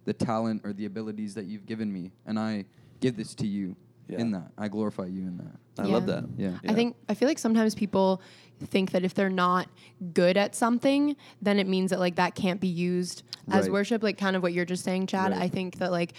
[0.05, 2.65] the talent or the abilities that you've given me, and I
[3.01, 3.77] give this to you
[4.09, 4.19] Yeah.
[4.21, 4.51] in that.
[4.59, 5.83] I glorify you in that.
[5.83, 6.15] I love Yeah.
[6.21, 6.25] that.
[6.37, 6.59] Yeah.
[6.69, 8.21] I think I feel like sometimes people
[8.61, 9.69] think that if they're not
[10.13, 13.73] good at something, then it means that like that can't be used as Right.
[13.73, 14.03] worship.
[14.03, 15.33] Like kind of what you're just saying, Chad.
[15.33, 15.41] Right.
[15.43, 16.13] I think that like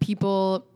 [0.00, 0.66] people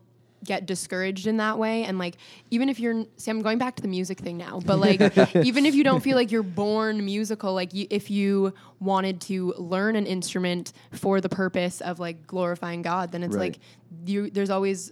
[0.43, 2.17] get discouraged in that way and like
[2.49, 4.99] even if you're see i'm going back to the music thing now but like
[5.45, 9.53] even if you don't feel like you're born musical like you, if you wanted to
[9.57, 13.55] learn an instrument for the purpose of like glorifying god then it's Right.
[13.55, 13.59] like
[14.05, 14.91] you there's always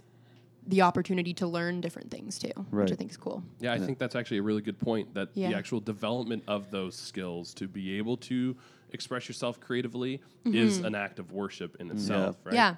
[0.66, 3.98] the opportunity to learn different things too which i think is cool Yeah, I think
[3.98, 5.14] that's actually a really good point.
[5.14, 5.48] That Yeah.
[5.50, 8.56] the actual development of those skills to be able to
[8.90, 12.52] express yourself creatively is an act of worship in itself, right?
[12.52, 12.54] Mm-hmm.
[12.54, 12.76] yeah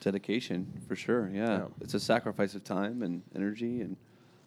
[0.00, 1.30] Dedication for sure.
[1.32, 1.58] Yeah.
[1.58, 1.64] Yeah.
[1.80, 3.96] It's a sacrifice of time and energy and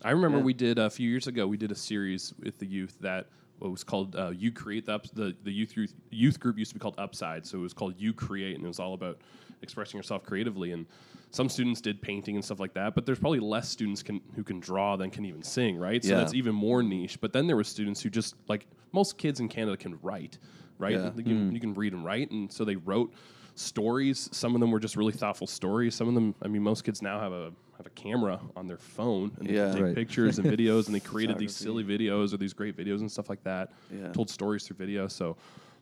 [0.03, 0.43] I remember Yeah.
[0.43, 1.47] we did a few years ago.
[1.47, 3.27] We did a series with the youth that
[3.59, 6.71] what was called uh, "You Create." The, ups, the the youth youth youth group used
[6.71, 9.19] to be called Upside, so it was called "You Create," and it was all about
[9.61, 10.71] expressing yourself creatively.
[10.73, 10.87] And
[11.31, 14.43] some students did painting and stuff like that, but there's probably less students can, who
[14.43, 16.03] can draw than can even sing, right?
[16.03, 16.17] So Yeah.
[16.17, 17.21] that's even more niche.
[17.21, 20.37] But then there were students who just like most kids in Canada can write,
[20.79, 20.93] right?
[20.95, 21.11] Yeah.
[21.15, 23.13] You, can, you can read and write, and so they wrote
[23.55, 24.29] stories.
[24.31, 25.95] Some of them were just really thoughtful stories.
[25.95, 28.77] Some of them, I mean, most kids now have a have a camera on their
[28.77, 29.65] phone and they Yeah.
[29.69, 29.95] can take Right.
[29.95, 33.29] pictures and videos, and they created these silly videos or these great videos and stuff
[33.29, 33.71] like that.
[33.91, 34.11] Yeah.
[34.11, 35.07] Told stories through video.
[35.07, 35.35] So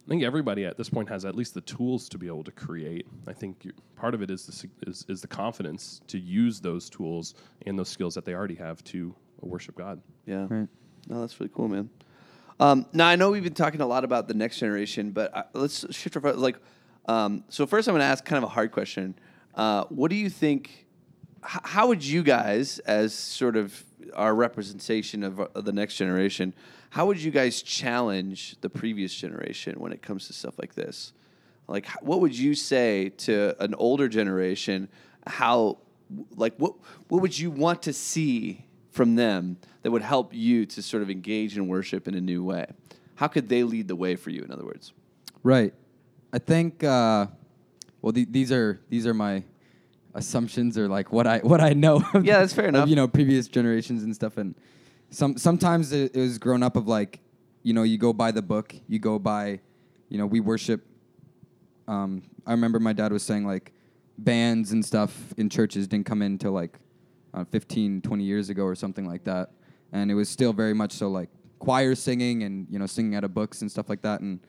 [0.06, 2.52] I think everybody at this point has at least the tools to be able to
[2.52, 3.06] create.
[3.28, 7.36] I think part of it is the, is, is the confidence to use those tools
[7.66, 10.02] and those skills that they already have to worship God.
[10.26, 10.48] Yeah.
[10.50, 10.68] Right.
[11.10, 11.90] No, that's really cool, man.
[12.60, 15.44] Um, now I know we've been talking a lot about the next generation, but I,
[15.54, 16.58] let's shift our fo- like.
[17.06, 19.16] Um, so first, I'm going to ask kind of a hard question.
[19.56, 20.86] Uh, what do you think?
[21.44, 23.84] H- how would you guys, as sort of
[24.14, 26.54] our representation of, of the next generation,
[26.92, 31.14] how would you guys challenge the previous generation when it comes to stuff like this?
[31.68, 34.90] Like, what would you say to an older generation?
[35.26, 35.78] How,
[36.36, 36.74] like, what
[37.08, 41.10] what would you want to see from them that would help you to sort of
[41.10, 42.66] engage in worship in a new way?
[43.16, 44.44] How could they lead the way for you?
[44.44, 44.94] In other words,
[45.44, 45.74] Right.
[46.34, 46.84] I think.
[46.84, 47.28] Uh,
[48.02, 49.44] well, the, these are these are my
[50.14, 52.04] assumptions or like what I what I know.
[52.14, 52.90] Of, Yeah, that's fair of, enough.
[52.90, 54.56] you know, previous generations and stuff, and
[55.10, 57.20] some sometimes it, it was grown up of like,
[57.64, 59.60] you know, you go by the book, you go by,
[60.10, 60.86] you know, we worship.
[61.88, 63.74] Um, I remember my dad was saying like,
[64.18, 66.80] bands and stuff in churches didn't come in until like,
[67.34, 69.52] uh, 15, 20 years ago or something like that,
[69.92, 73.24] and it was still very much so like choir singing and you know singing out
[73.24, 74.40] of books and stuff like that, and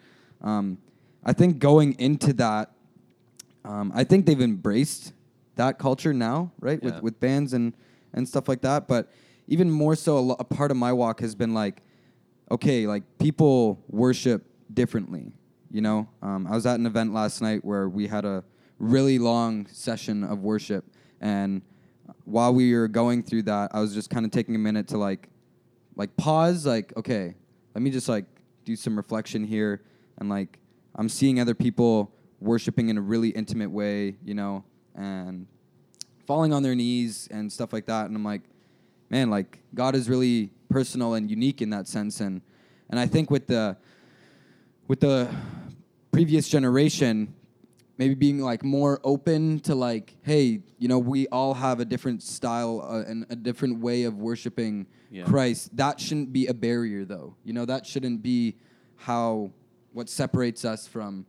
[0.40, 0.78] um,
[1.24, 2.72] I think going into that
[3.64, 5.12] um, I think they've embraced
[5.56, 6.80] that culture now, right?
[6.82, 6.92] Yeah.
[6.94, 7.72] With with bands and
[8.12, 8.88] and stuff like that.
[8.88, 9.10] But
[9.48, 11.82] even more so, a, lo- a part of my walk has been like,
[12.50, 15.32] okay, like people worship differently.
[15.70, 18.44] You know, um, I was at an event last night where we had a
[18.78, 20.84] really long session of worship,
[21.20, 21.62] and
[22.24, 24.98] while we were going through that, I was just kind of taking a minute to
[24.98, 25.28] like,
[25.96, 27.34] like pause, like, okay,
[27.74, 28.26] let me just like
[28.64, 29.82] do some reflection here,
[30.18, 30.58] and like
[30.94, 35.46] I'm seeing other people worshiping in a really intimate way, you know, and
[36.26, 38.06] falling on their knees and stuff like that.
[38.06, 38.42] And I'm like,
[39.10, 42.20] man, like God is really personal and unique in that sense.
[42.20, 42.42] And
[42.90, 43.76] and I think with the
[44.88, 45.28] with the
[46.10, 47.32] previous generation,
[47.96, 52.22] maybe being like more open to like, hey, you know, we all have a different
[52.22, 55.24] style uh, and a different way of worshiping Yeah.
[55.24, 55.74] Christ.
[55.76, 57.36] That shouldn't be a barrier, though.
[57.44, 58.56] You know, that shouldn't be
[58.96, 59.52] how
[59.92, 61.26] what separates us from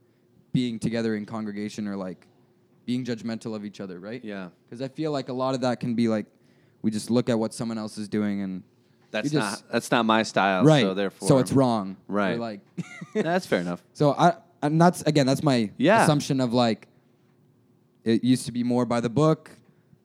[0.52, 2.26] being together in congregation or like
[2.86, 4.22] being judgmental of each other, right?
[4.24, 4.48] Yeah.
[4.68, 6.26] Because I feel like a lot of that can be like
[6.82, 8.62] we just look at what someone else is doing and
[9.10, 10.64] that's you not that's not my style.
[10.64, 10.82] right.
[10.82, 11.96] So therefore, so it's wrong.
[12.08, 12.38] Or, Right.
[12.38, 12.60] like
[13.14, 13.82] that's fair enough.
[13.92, 16.02] so I and that's again that's my Yeah.
[16.04, 16.88] assumption of like
[18.04, 19.50] it used to be more by the book,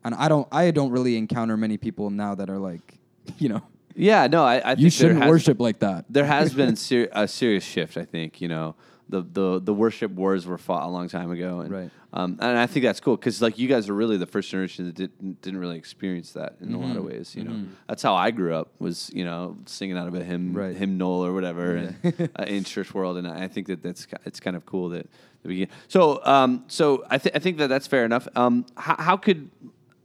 [0.05, 2.97] and I don't I don't really encounter many people now that are like,
[3.39, 3.61] you know,
[3.95, 4.28] Yeah.
[4.28, 6.06] No, I, I think you shouldn't has- worship like that.
[6.10, 7.97] there has been ser- a serious shift.
[7.97, 8.75] I think you know
[9.10, 11.89] the the the worship wars were fought a long time ago, and Right.
[12.13, 14.86] um, and I think that's cool because like you guys are really the first generation
[14.86, 16.97] that didn't didn't really experience that in a lot Mm-hmm.
[16.99, 17.36] of ways.
[17.36, 20.54] You know, that's how I grew up was you know singing out of a hymn
[20.54, 20.75] Right.
[20.75, 21.95] hymnal or whatever and,
[22.39, 25.10] uh, in church world, and I think that that's it's kind of cool that,
[25.41, 28.28] that we so um so I think I think that that's fair enough.
[28.36, 29.49] Um, how, how could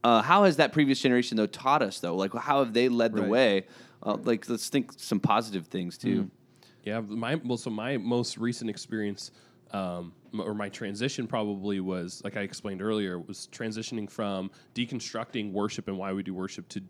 [0.05, 2.15] uh, how has that previous generation though taught us though?
[2.15, 3.31] Like how have they led the Right.
[3.31, 3.67] way?
[4.03, 6.31] Uh, like let's think some positive things too.
[6.85, 9.31] Yeah, my well, so my most recent experience,
[9.71, 15.89] um, or my transition probably was like I explained earlier, was transitioning from deconstructing worship
[15.89, 16.83] and why we do worship to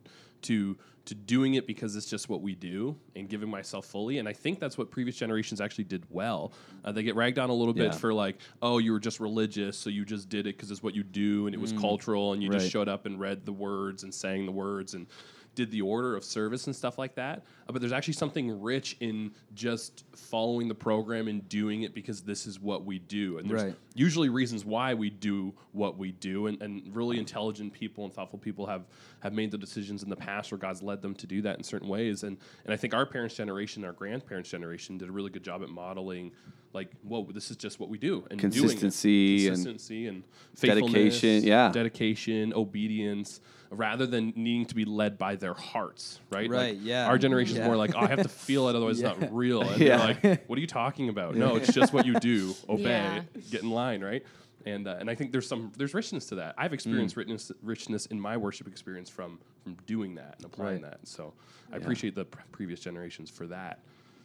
[0.45, 0.77] to
[1.07, 4.17] to doing it because it's just what we do and giving myself fully.
[4.17, 6.55] And I think that's what previous generations actually did well.
[6.83, 7.99] Uh, they get ragged on a little bit Yeah.
[7.99, 10.95] for like, oh, you were just religious, so you just did it because it's what
[10.95, 14.03] you do, and it was cultural, and you just showed up and read the words
[14.03, 15.07] and sang the words and
[15.55, 17.45] did the order of service and stuff like that.
[17.69, 22.23] Uh, but there's actually something rich in just following the program and doing it because
[22.23, 23.39] this is what we do.
[23.39, 23.75] And there's Right.
[23.95, 26.47] usually reasons why we do what we do.
[26.47, 28.87] And, and really intelligent people and thoughtful people have,
[29.21, 31.65] have made the decisions in the past where God's led them to do that in
[31.65, 32.23] certain ways.
[32.23, 35.63] And, and I think our parents' generation, our grandparents' generation did a really good job
[35.63, 36.33] at modeling
[36.75, 38.27] like, whoa, this is just what we do.
[38.31, 38.59] And doing it.
[38.59, 40.25] Consistency and Consistency and,
[40.61, 41.71] dedication, yeah.
[41.71, 43.41] dedication, obedience,
[43.75, 46.49] rather than needing to be led by their hearts, right?
[46.51, 47.07] Like, Right, yeah.
[47.07, 47.67] Our generation is Yeah.
[47.67, 49.63] more like, oh, I have to feel it, otherwise it's not real.
[49.63, 50.13] And Yeah.
[50.15, 51.35] they're like, what are you talking about?
[51.37, 52.55] No, it's just what you do.
[52.69, 53.23] Obey, Yeah.
[53.51, 54.23] get in line, right?
[54.67, 56.55] And uh, and I think there's some there's richness to that.
[56.57, 56.75] I've Mm.
[56.75, 60.93] experienced richness richness in my worship experience from from doing that and applying Right.
[60.93, 61.07] that.
[61.07, 61.35] So
[61.73, 63.81] I appreciate the pr- previous generations for that.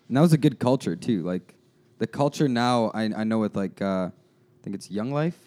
[0.07, 1.23] And that was a good culture too.
[1.23, 1.55] Like
[1.97, 5.37] the culture now, I I know with like uh, I think it's Young Life.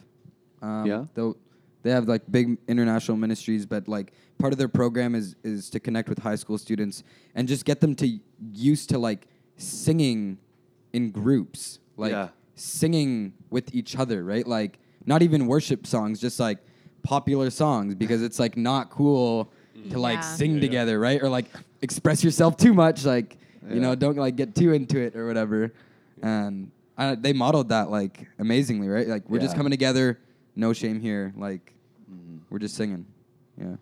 [0.60, 1.04] Um, Yeah.
[1.14, 1.36] Though
[1.82, 5.80] they have like big international ministries, but like part of their program is is to
[5.80, 7.02] connect with high school students
[7.34, 8.18] and just get them to
[8.52, 10.38] used to like singing
[10.92, 12.28] in groups, like Yeah.
[12.54, 14.46] singing with each other, right?
[14.46, 16.58] Like not even worship songs, just like
[17.02, 19.52] popular songs because it's like not cool
[19.90, 20.34] to like Yeah.
[20.36, 20.60] sing Yeah.
[20.60, 21.22] together, right?
[21.22, 21.46] Or like
[21.80, 23.38] express yourself too much, like
[23.72, 25.72] you know, don't like get too into it or whatever.
[26.22, 29.08] And uh, they modeled that like amazingly, right?
[29.08, 30.18] Like we're just coming together,
[30.56, 31.32] no shame here.
[31.36, 31.74] Like
[32.10, 32.38] Mm-hmm.
[32.50, 33.06] we're just singing.
[33.58, 33.76] Yeah.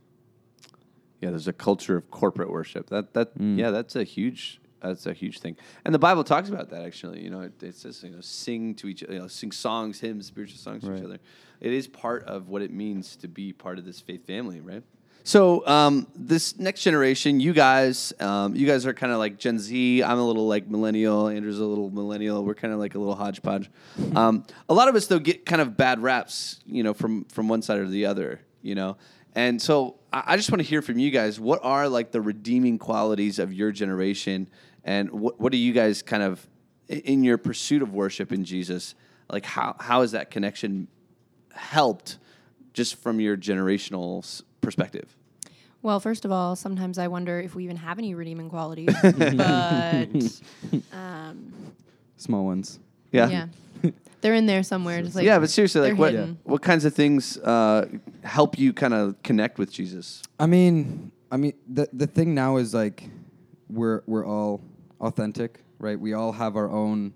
[1.20, 2.88] Yeah, there's a culture of corporate worship.
[2.90, 3.58] That that Mm.
[3.58, 5.56] yeah, that's a huge that's a huge thing.
[5.84, 7.22] And the Bible talks about that actually.
[7.22, 10.26] You know, it, it says you know sing to each you know sing songs, hymns,
[10.26, 11.18] spiritual songs to each other.
[11.60, 14.82] It is part of what it means to be part of this faith family, right?
[15.22, 19.58] So um, this next generation, you guys, um, you guys are kind of like Gen
[19.58, 20.02] Z.
[20.02, 21.28] I'm a little like millennial.
[21.28, 22.44] Andrew's a little millennial.
[22.44, 23.70] We're kind of like a little hodgepodge.
[24.16, 27.48] Um, a lot of us though get kind of bad raps, you know, from from
[27.48, 28.96] one side or the other, you know.
[29.34, 31.38] And so I, I just want to hear from you guys.
[31.38, 34.48] What are like the redeeming qualities of your generation,
[34.84, 36.44] and what what do you guys kind of
[36.88, 38.94] in your pursuit of worship in Jesus?
[39.30, 40.88] Like how how has that connection
[41.52, 42.18] helped,
[42.72, 44.24] just from your generational
[44.60, 45.16] perspective?
[45.82, 48.94] Well, first of all, sometimes I wonder if we even have any redeeming qualities.
[49.02, 50.08] but
[50.92, 51.52] um,
[52.16, 52.78] Small ones.
[53.12, 53.28] yeah.
[53.28, 53.46] Yeah.
[54.20, 55.00] They're in there somewhere.
[55.02, 56.38] Just like yeah, but seriously, like what hidden.
[56.44, 57.88] what kinds of things uh,
[58.22, 60.22] help you kind of connect with Jesus?
[60.38, 63.08] I mean, I mean, the the thing now is like,
[63.70, 64.60] we're we're all
[65.00, 65.98] authentic, right?
[65.98, 67.14] We all have our own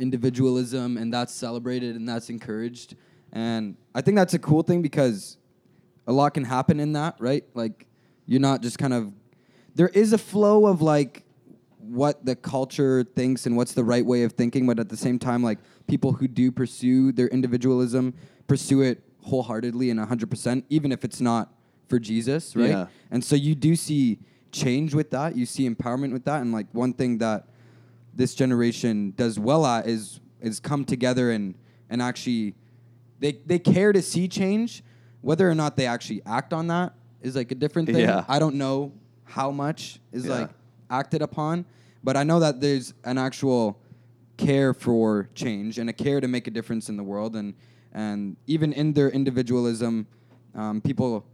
[0.00, 2.96] individualism, and that's celebrated and that's encouraged.
[3.32, 5.36] And I think that's a cool thing because
[6.06, 7.44] a lot can happen in that, right?
[7.54, 7.86] Like,
[8.26, 9.12] you're not just kind of
[9.74, 11.22] there is a flow of like
[11.78, 15.18] what the culture thinks and what's the right way of thinking, but at the same
[15.18, 18.14] time, like people who do pursue their individualism
[18.46, 21.52] pursue it wholeheartedly and 100%, even if it's not
[21.88, 22.70] for Jesus, right?
[22.70, 22.86] Yeah.
[23.10, 24.18] And so you do see
[24.52, 25.36] change with that.
[25.36, 26.40] You see empowerment with that.
[26.40, 27.46] And like one thing that
[28.14, 31.54] this generation does well at is is come together and
[31.90, 32.54] and actually
[33.18, 34.82] they they care to see change.
[35.22, 37.98] Whether or not they actually act on that is like a different thing.
[38.00, 38.24] Yeah.
[38.28, 38.92] I don't know
[39.24, 40.32] how much is Yeah.
[40.40, 40.50] like
[40.90, 41.64] acted upon,
[42.04, 43.78] but I know that there's an actual
[44.36, 47.54] care for change and a care to make a difference in the world and
[47.92, 50.06] and even in their individualism,
[50.54, 51.24] um, people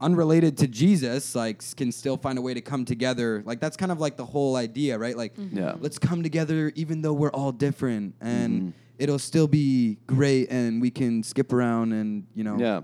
[0.00, 3.42] unrelated to Jesus like can still find a way to come together.
[3.46, 5.16] Like that's kind of like the whole idea, right?
[5.16, 5.76] Like Yeah.
[5.80, 8.72] let's come together even though we're all different and Mhm.
[8.98, 12.82] it'll still be great and we can skip around and you know Yeah.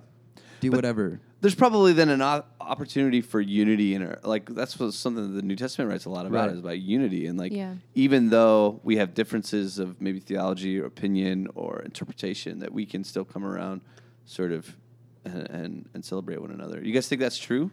[0.60, 1.20] Do But- whatever.
[1.42, 5.40] There's probably then an o- opportunity for unity in our like that's what something that
[5.40, 6.52] the New Testament writes a lot about Right.
[6.52, 7.76] is about unity and like Yeah.
[7.94, 13.04] even though we have differences of maybe theology or opinion or interpretation that we can
[13.04, 13.80] still come around
[14.26, 14.76] sort of
[15.24, 16.82] and and, and celebrate one another.
[16.84, 17.70] You guys think that's true?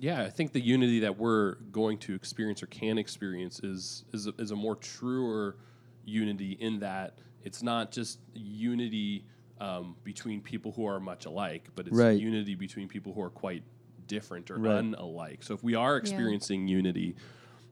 [0.00, 4.26] Yeah, I think the unity that we're going to experience or can experience is is
[4.26, 5.56] a, is a more truer
[6.04, 9.24] unity in that it's not just unity
[9.60, 12.20] um, between people who are much alike, but it's Right.
[12.20, 13.62] unity between people who are quite
[14.06, 14.84] different or Right.
[14.84, 15.42] unalike.
[15.44, 17.14] So if we are experiencing unity,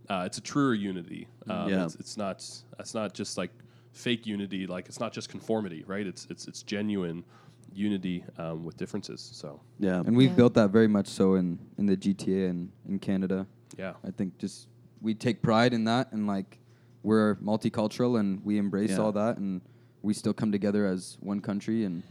[0.08, 1.28] uh, it's a truer unity.
[1.48, 1.84] Um, Yeah.
[1.84, 2.36] it's, it's not
[2.78, 3.50] it's not just like
[3.92, 4.66] fake unity.
[4.66, 6.06] Like it's not just conformity, right?
[6.06, 7.24] It's it's it's genuine
[7.72, 9.20] unity um, with differences.
[9.20, 10.00] So Yeah.
[10.06, 10.36] And we've Yeah.
[10.36, 13.46] built that very much so in in the GTA and in Canada.
[13.78, 13.94] yeah.
[14.04, 14.68] I think just
[15.02, 16.58] we take pride in that and like
[17.02, 18.98] we're multicultural and we embrace Yeah.
[19.04, 19.60] all that and
[20.06, 22.02] we still come together as one country and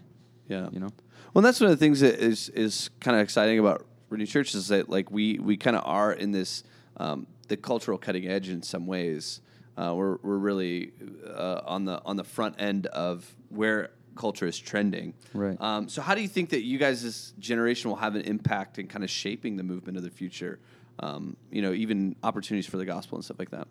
[0.47, 0.67] yeah.
[0.71, 0.89] you know.
[1.33, 4.53] Well, that's one of the things that is is kind of exciting about Renew Church
[4.53, 6.63] is that like we we kind of are in this
[6.97, 9.41] um, the cultural cutting edge in some ways.
[9.77, 10.91] Uh, we're we're really
[11.25, 15.13] uh, on the on the front end of where culture is trending.
[15.33, 15.59] Right.
[15.59, 18.77] Um, so, how do you think that you guys, this generation, will have an impact
[18.77, 20.59] in kind of shaping the movement of the future?
[20.99, 23.67] Um, you know, even opportunities for the gospel and stuff like that.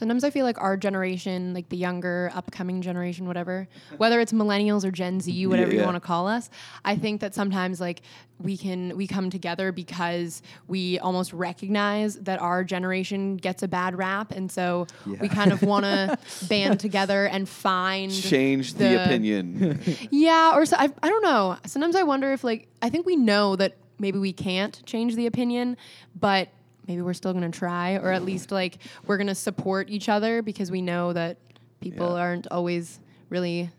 [0.00, 4.82] Sometimes I feel like our generation, like the younger, upcoming generation, whatever, whether it's millennials
[4.82, 5.80] or Gen Z, whatever yeah.
[5.80, 6.48] you want to call us,
[6.86, 8.00] I think that sometimes like
[8.38, 13.94] we can we come together because we almost recognize that our generation gets a bad
[13.94, 19.82] rap, and so we kind of want to band together and find Change the, opinion.
[20.10, 21.58] yeah, or so, I, I don't know.
[21.66, 25.26] Sometimes I wonder if like I think we know that maybe we can't change the
[25.26, 25.76] opinion,
[26.18, 26.48] but
[26.88, 30.08] maybe we're still going to try or at least like we're going to support each
[30.08, 31.38] other because we know that
[31.80, 32.22] people Yeah.
[32.22, 33.70] aren't always really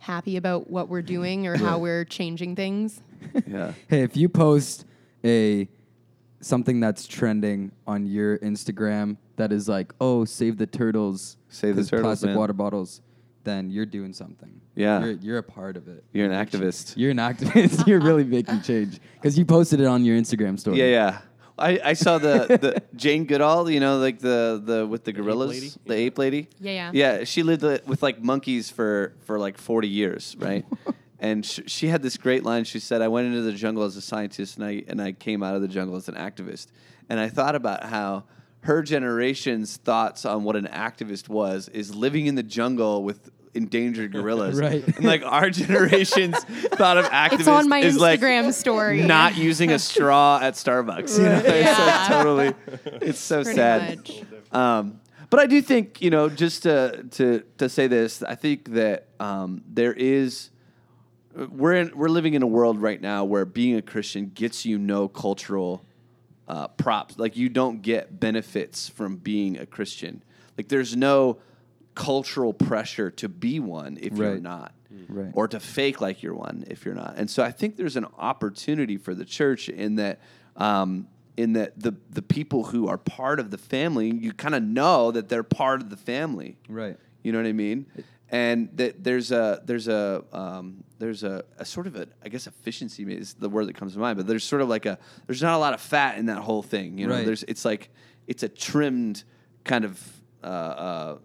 [0.00, 3.00] happy about what we're doing or how we're changing things.
[3.46, 3.72] yeah.
[3.88, 4.84] Hey, if you post
[5.24, 5.68] a
[6.40, 11.84] something that's trending on your Instagram that is like, "Oh, save the turtles, Save the
[11.84, 12.36] turtles, plastic man.
[12.38, 13.00] water bottles,"
[13.44, 14.60] then you're doing something.
[14.76, 15.00] Yeah.
[15.00, 16.04] you're, you're a part of it.
[16.12, 16.94] You're an activist.
[16.96, 17.86] You're an activist.
[17.86, 20.78] you're really making change because you posted it on your Instagram story.
[20.78, 21.18] Yeah, yeah.
[21.58, 25.16] I, I saw the, the Jane Goodall, you know, like the, the with the ape
[25.16, 25.72] gorillas, lady?
[25.86, 26.48] the ape lady.
[26.60, 26.90] Yeah, yeah.
[26.92, 30.64] Yeah, she lived uh, with like monkeys for for like 40 years, right?
[31.20, 32.64] and sh- she had this great line.
[32.64, 35.42] She said, "I went into the jungle as a scientist, and I and I came
[35.42, 36.68] out of the jungle as an activist."
[37.08, 38.24] And I thought about how
[38.60, 44.12] her generation's thoughts on what an activist was is living in the jungle with endangered
[44.12, 44.58] gorillas.
[44.64, 44.84] Right.
[44.96, 49.02] And like our generation's thought of activists It's on my is like Instagram story.
[49.02, 51.18] not using a straw at Starbucks.
[51.18, 51.84] You know, it's Yeah.
[51.86, 52.54] like totally.
[53.08, 54.10] It's so Pretty sad.
[54.52, 55.00] Um,
[55.30, 59.08] but I do think you know just to to to say this, I think that
[59.18, 60.50] um, there is
[61.34, 64.78] we're in we're living in a world right now where being a Christian gets you
[64.78, 65.84] no cultural
[66.46, 67.18] uh, props.
[67.18, 70.22] Like you don't get benefits from being a Christian.
[70.56, 71.38] Like there's no
[71.94, 74.42] cultural pressure to be one if you're Right.
[74.42, 74.74] not.
[75.08, 75.30] Right.
[75.34, 77.14] Or to fake like you're one if you're not.
[77.16, 80.20] And so I think there's an opportunity for the church in that
[80.56, 84.62] um, in that the the people who are part of the family, you kind of
[84.62, 86.56] know that they're part of the family.
[86.68, 86.96] Right.
[87.24, 87.86] You know what I mean?
[88.30, 92.46] And that there's a there's a um, there's a, a sort of a I guess
[92.46, 95.42] efficiency is the word that comes to mind, but there's sort of like a there's
[95.42, 96.98] not a lot of fat in that whole thing.
[96.98, 97.26] You know, Right.
[97.26, 97.90] there's it's like
[98.28, 99.24] it's a trimmed
[99.64, 100.00] kind of
[100.44, 101.18] uh, uh,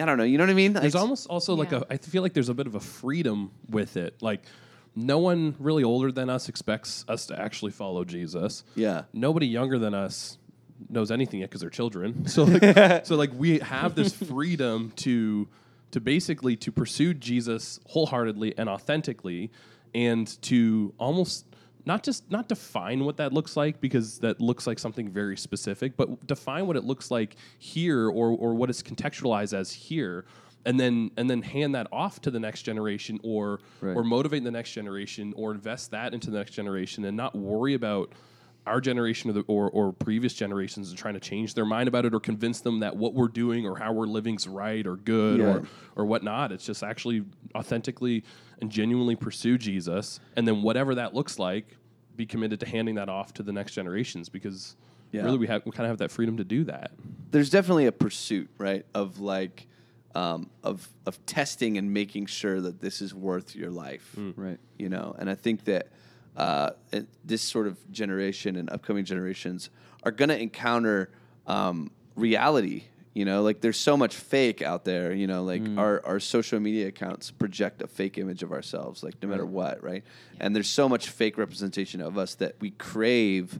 [0.00, 0.24] I don't know.
[0.24, 0.72] You know what I mean?
[0.74, 1.82] There's It's- almost also like Yeah.
[1.90, 1.94] a.
[1.94, 4.14] I feel like there's a bit of a freedom with it.
[4.22, 4.42] Like
[4.94, 8.64] no one really older than us expects us to actually follow Jesus.
[8.74, 9.02] Yeah.
[9.12, 10.38] Nobody younger than us
[10.88, 12.26] knows anything yet because they're children.
[12.28, 15.48] So like, so like we have this freedom to
[15.92, 19.50] to basically to pursue Jesus wholeheartedly and authentically,
[19.94, 21.46] and to almost
[21.86, 25.96] not just not define what that looks like because that looks like something very specific,
[25.96, 30.24] but define what it looks like here or or what it's contextualized as here.
[30.64, 33.94] And then, and then hand that off to the next generation, or Right.
[33.96, 37.74] or motivate the next generation, or invest that into the next generation, and not worry
[37.74, 38.10] about
[38.66, 42.04] our generation or, the, or, or previous generations and trying to change their mind about
[42.04, 45.38] it or convince them that what we're doing or how we're living's right or good
[45.38, 45.46] Yeah.
[45.46, 45.62] or
[45.94, 46.50] or whatnot.
[46.50, 47.22] It's just actually
[47.54, 48.24] authentically
[48.60, 51.76] and genuinely pursue Jesus, and then whatever that looks like,
[52.16, 54.76] be committed to handing that off to the next generations because
[55.12, 55.22] Yeah.
[55.24, 56.90] really we have we kind of have that freedom to do that.
[57.30, 59.66] there's definitely a pursuit, right, of like
[60.14, 64.58] um, of of testing and making sure that this is worth your life, Right.
[64.78, 65.88] You know, and I think that
[66.36, 69.68] uh, it- this sort of generation and upcoming generations
[70.04, 71.10] are going to encounter
[71.46, 72.84] um, reality.
[73.16, 75.14] You know, like there's so much fake out there.
[75.14, 75.78] You know, like mm.
[75.78, 79.82] our our social media accounts project a fake image of ourselves, like no matter what,
[79.82, 80.04] right?
[80.38, 83.58] And there's so much fake representation of us that we crave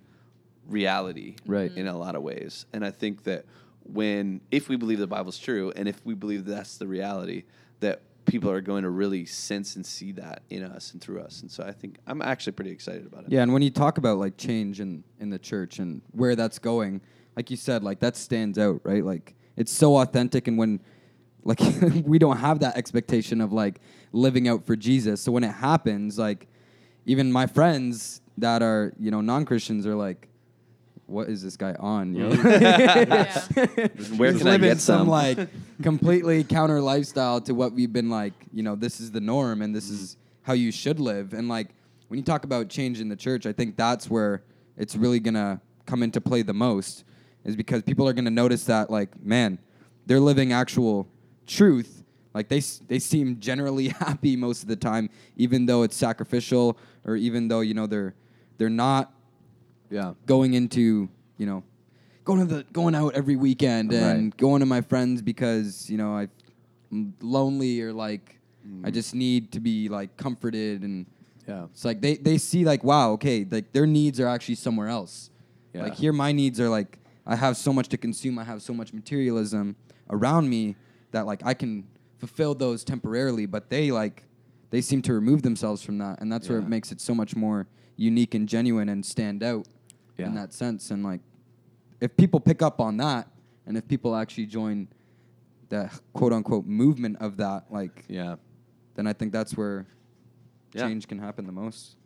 [0.69, 1.73] reality Right.
[1.75, 2.67] in a lot of ways.
[2.75, 3.47] And I think that
[3.83, 7.45] when if we believe the Bible's true and if we believe that's the reality,
[7.81, 11.41] that people are going to really sense and see that in us and through us.
[11.41, 13.33] And so I think I'm actually pretty excited about it.
[13.33, 16.59] Yeah, and when you talk about like change in in the church and where that's
[16.59, 17.01] going,
[17.37, 19.03] like you said, like that stands out, right?
[19.03, 20.81] Like it's so authentic, and when
[21.45, 21.61] like
[22.05, 23.81] we don't have that expectation of like
[24.13, 26.47] living out for Jesus, so when it happens, like
[27.05, 30.29] even my friends that are you know non Christians are like.
[31.09, 32.17] What is this guy on?
[32.17, 32.51] You know?
[32.59, 33.47] Yeah.
[34.17, 35.07] Where can I living get some?
[35.07, 35.39] like
[35.85, 38.33] completely counter lifestyle to what we've been like.
[38.53, 40.03] You know, this is the norm, and this mm-hmm.
[40.03, 41.33] is how you should live.
[41.33, 41.69] And like
[42.09, 44.43] when you talk about change in the church, I think that's where
[44.77, 47.05] it's really gonna come into play the most,
[47.47, 49.59] is because people are gonna notice that like, man,
[50.07, 51.09] they're living actual
[51.47, 52.05] truth.
[52.35, 56.77] Like they they seem generally happy most of the time, even though it's sacrificial,
[57.07, 58.15] or even though you know they're
[58.59, 59.13] they're not
[59.91, 60.13] yeah.
[60.27, 61.63] going into you know
[62.25, 64.37] going to the going out every weekend and Right.
[64.37, 66.17] going to my friends because you know
[66.91, 68.39] I'm lonely or like
[68.85, 68.93] I mm.
[68.93, 71.07] just need to be like comforted and
[71.47, 71.67] Yeah.
[71.73, 75.31] it's like they they see like wow okay like their needs are actually somewhere else
[75.73, 75.85] Yeah.
[75.85, 78.73] like here my needs are like I have so much to consume I have so
[78.73, 79.77] much materialism
[80.11, 80.77] around me
[81.11, 81.87] that like I can
[82.19, 84.25] fulfill those temporarily but they like
[84.71, 87.37] they seem to remove themselves from that and that's where it makes it so much
[87.37, 87.67] more
[87.97, 89.67] unique and genuine and stand out
[90.19, 90.27] Yeah.
[90.27, 90.91] in that sense.
[90.91, 91.21] And like,
[92.01, 93.29] if people pick up on that,
[93.67, 94.89] and if people actually join
[95.69, 98.37] the quote unquote movement of that, like, Yeah.
[98.95, 99.87] then I think that's where
[100.75, 100.89] Yeah.
[100.89, 101.97] change can happen the most.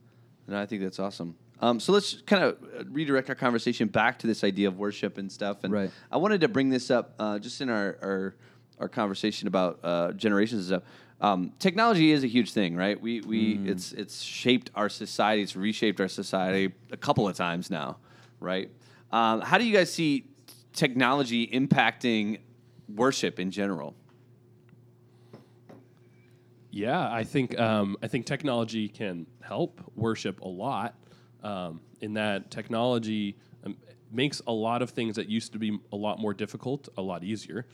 [0.47, 1.35] And I think that's awesome.
[1.61, 2.57] Um, so let's kind of
[2.91, 5.63] redirect our conversation back to this idea of worship and stuff.
[5.63, 5.91] And Right.
[6.11, 8.35] I wanted to bring this up uh, just in our, our
[8.79, 10.93] our conversation about uh, generations and stuff.
[11.21, 12.99] Um, technology is a huge thing, right?
[12.99, 17.71] We we it's it's shaped our society, it's reshaped our society a couple of times
[17.71, 17.99] now,
[18.41, 18.71] right?
[19.13, 20.25] Um, how do you guys see
[20.73, 22.39] technology impacting
[22.89, 23.95] worship in general?
[26.71, 30.95] Yeah, I think um, I think technology can help worship a lot.
[31.43, 33.77] Um, in that technology um,
[34.11, 37.25] makes a lot of things that used to be a lot more difficult a lot
[37.25, 37.67] easier,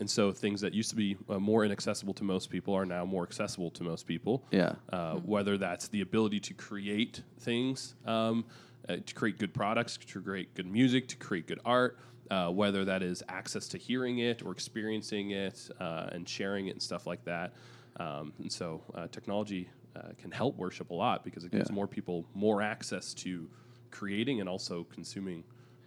[0.00, 3.04] and so things that used to be uh, more inaccessible to most people are now
[3.04, 4.44] more accessible to most people.
[4.50, 4.74] Yeah.
[4.92, 8.44] Uh, whether that's the ability to create things, um,
[8.88, 11.98] uh, to create good products, to create good music, to create good art,
[12.30, 16.70] uh, whether that is access to hearing it or experiencing it uh, and sharing it
[16.72, 17.52] and stuff like that.
[17.96, 21.74] Um, and so uh, technology uh, can help worship a lot because it gives Yeah.
[21.74, 23.48] more people more access to
[23.90, 25.44] creating and also consuming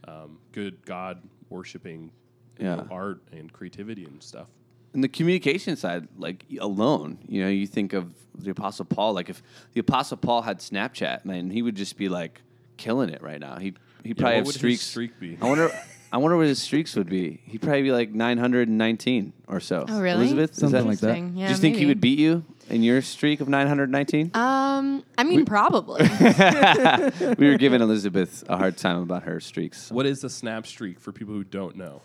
[0.07, 2.11] um, good God worshiping
[2.59, 2.75] Yeah.
[2.75, 4.47] know, art and creativity and stuff.
[4.93, 9.13] And the communication side, like alone, you know, you think of the Apostle Paul.
[9.13, 9.43] Like if
[9.73, 12.41] the Apostle Paul had Snapchat, man, he would just be like
[12.77, 13.57] killing it right now.
[13.57, 14.81] He he probably what have would his streaks.
[14.83, 15.37] streak be?
[15.41, 15.71] I wonder.
[16.09, 17.41] I wonder what his streaks would be.
[17.43, 19.85] He'd probably be like 919 or so.
[19.89, 20.19] Oh, really?
[20.21, 21.07] Elizabeth, is Something that, like that.
[21.17, 21.33] Interesting.
[21.35, 24.31] Do Yeah, you think he would beat you in your streak of 919?
[24.33, 26.03] Um, I mean, probably.
[27.37, 29.91] we were giving Elizabeth a hard time about her streaks.
[29.91, 32.01] What is a snap streak for people who don't know?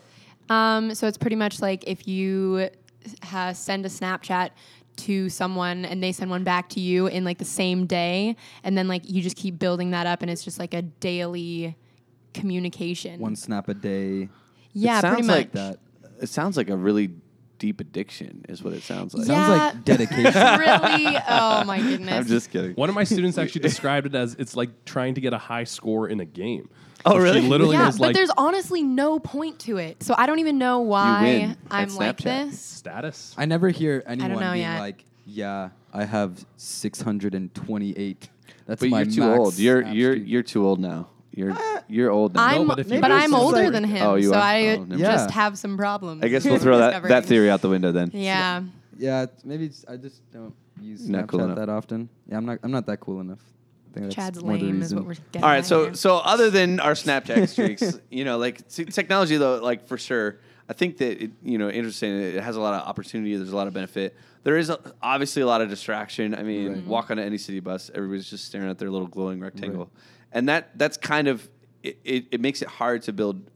[0.49, 2.69] Um, so it's pretty much like if you
[3.23, 4.51] ha- send a Snapchat
[4.95, 8.77] to someone and they send one back to you in like the same day, and
[8.77, 11.75] then like you just keep building that up, and it's just like a daily
[12.33, 13.19] communication.
[13.19, 14.29] One snap a day.
[14.73, 15.35] yeah, it sounds pretty much.
[15.35, 15.79] like that.
[16.21, 17.11] It sounds like a really
[17.63, 19.25] deep addiction, is what it sounds like.
[19.25, 19.35] Yeah.
[19.47, 20.33] Sounds like dedication.
[20.59, 21.17] really?
[21.29, 22.11] Oh my goodness.
[22.13, 22.73] I'm just kidding.
[22.73, 25.63] One of my students actually described it as it's like trying to get a high
[25.63, 26.69] score in a game.
[27.05, 27.39] Oh, So really?
[27.41, 30.03] She literally yeah, was but like there's honestly no point to it.
[30.03, 32.49] So I don't even know why I'm like Snapchat.
[32.49, 32.59] this.
[32.59, 33.33] status.
[33.37, 34.79] I never hear anyone know being yet.
[34.79, 38.29] like, "Yeah, I have 628."
[38.65, 39.57] That's But my you're too max old.
[39.57, 41.07] You're snap you're streak." you're too old now.
[41.35, 42.43] You're uh, you're old now.
[42.43, 44.35] I'm, but if you but do, I'm it's older like- than him, Oh, you so
[44.35, 44.41] are?
[44.41, 45.33] I Oh, never just Yeah.
[45.33, 46.23] have some problems.
[46.23, 47.23] I guess we'll throw that, that discovering.
[47.23, 48.11] theory out the window then.
[48.13, 48.61] Yeah.
[48.97, 51.57] Yeah, it's- maybe it's, I just don't use Not cool Snapchat enough.
[51.57, 52.09] that often.
[52.29, 52.59] Yeah, I'm not.
[52.63, 53.39] I'm not that cool enough.
[53.41, 54.97] I think that's Chad's more the lame is reason.
[54.99, 55.93] what we're getting All right, at so here.
[55.95, 60.37] so other than our Snapchat streaks, you know, like t- technology though, like for sure,
[60.69, 62.11] I think that it, you know, interesting.
[62.11, 63.35] It has a lot of opportunity.
[63.35, 64.15] There's a lot of benefit.
[64.43, 66.35] There is a, obviously a lot of distraction.
[66.35, 66.85] I mean, Right.
[66.85, 69.89] walk on any city bus, everybody's just staring at their little glowing rectangle,
[70.33, 71.47] and that that's kind of
[71.83, 73.49] it, it, it makes it hard to build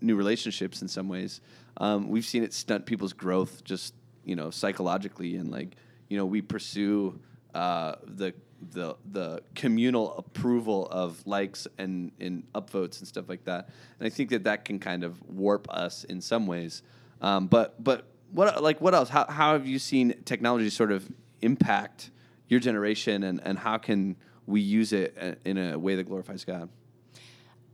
[0.00, 1.40] new relationships in some ways.
[1.78, 3.94] Um, we've seen it stunt people's growth just
[4.24, 5.76] you know psychologically and like
[6.08, 7.18] you know we pursue
[7.54, 8.34] uh, the
[8.72, 13.68] the the communal approval of likes and and upvotes and stuff like that.
[13.98, 16.82] And I think that that can kind of warp us in some ways.
[17.20, 19.08] Um, but but what like what else?
[19.08, 21.10] How, how have you seen technology sort of
[21.40, 22.10] impact
[22.48, 24.16] your generation and and how can
[24.48, 26.68] we use it uh, in a way that glorifies God?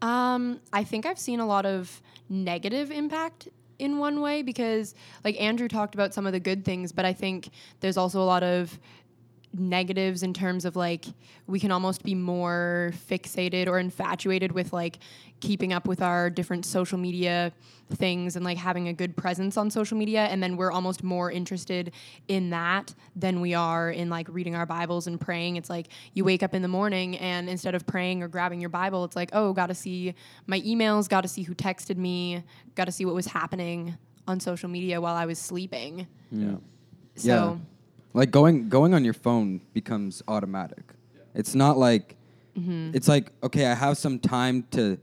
[0.03, 3.49] Um, I think I've seen a lot of negative impact
[3.79, 4.95] in one way because,
[5.25, 7.49] like Andrew talked about some of the good things, but I think
[7.81, 8.79] there's also a lot of
[9.59, 11.05] negatives in terms of like
[11.47, 14.99] we can almost be more fixated or infatuated with like
[15.41, 17.53] keeping up with our different social media
[17.95, 20.25] things and like having a good presence on social media.
[20.25, 21.93] And then we're almost more interested
[22.29, 25.57] in that than we are in like reading our bibles and praying.
[25.57, 28.71] It's like you wake up in the morning and instead of praying or grabbing your
[28.71, 30.15] bible it's like oh got to see
[30.47, 32.43] my emails got to see who texted me
[32.75, 33.97] got to see what was happening
[34.27, 36.07] on social media while i was sleeping.
[36.31, 36.57] Yeah.
[37.17, 37.57] So Yeah.
[38.15, 40.85] Like going going on your phone becomes automatic.
[41.35, 42.17] It's not like
[42.57, 42.93] mm-hmm.
[42.95, 44.99] it's like okay, I have some time to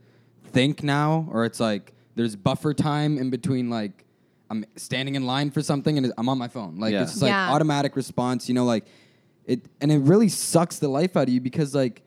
[0.46, 4.04] think now, or it's like there's buffer time in between like
[4.50, 6.76] I'm standing in line for something and I'm on my phone.
[6.76, 7.02] Like Yeah.
[7.02, 7.52] it's just like Yeah.
[7.52, 8.86] automatic response, you know, like
[9.44, 12.02] it and it really sucks the life out of you because like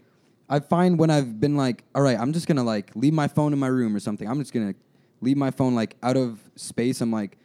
[0.47, 3.53] I find when I've been like, all right, I'm just gonna like leave my phone
[3.53, 4.27] in my room or something.
[4.27, 4.75] I'm just gonna
[5.21, 7.01] leave my phone like out of space.
[7.01, 7.37] I'm like,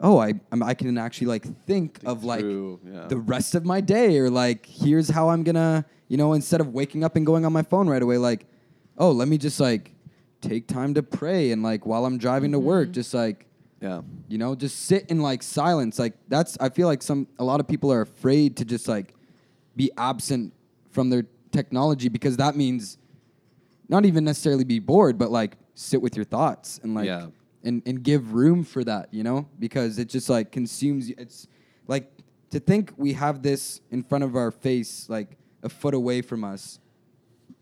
[0.00, 3.06] oh, I I'm, I can actually like think, of like through, yeah.
[3.06, 6.72] the rest of my day or like here's how I'm gonna you know instead of
[6.72, 8.46] waking up and going on my phone right away like
[8.98, 9.92] oh let me just like
[10.40, 12.92] take time to pray and like while I'm driving to work mm-hmm.
[12.92, 13.46] just like
[13.80, 17.44] yeah you know just sit in like silence like that's I feel like some a
[17.44, 19.14] lot of people are afraid to just like
[19.74, 20.52] be absent
[20.90, 22.98] from their technology because that means
[23.88, 27.26] not even necessarily be bored but like sit with your thoughts and like Yeah.
[27.66, 31.48] And and give room for that you know because it just like consumes you it's
[31.86, 32.10] like
[32.50, 36.44] to think we have this in front of our face like a foot away from
[36.44, 36.78] us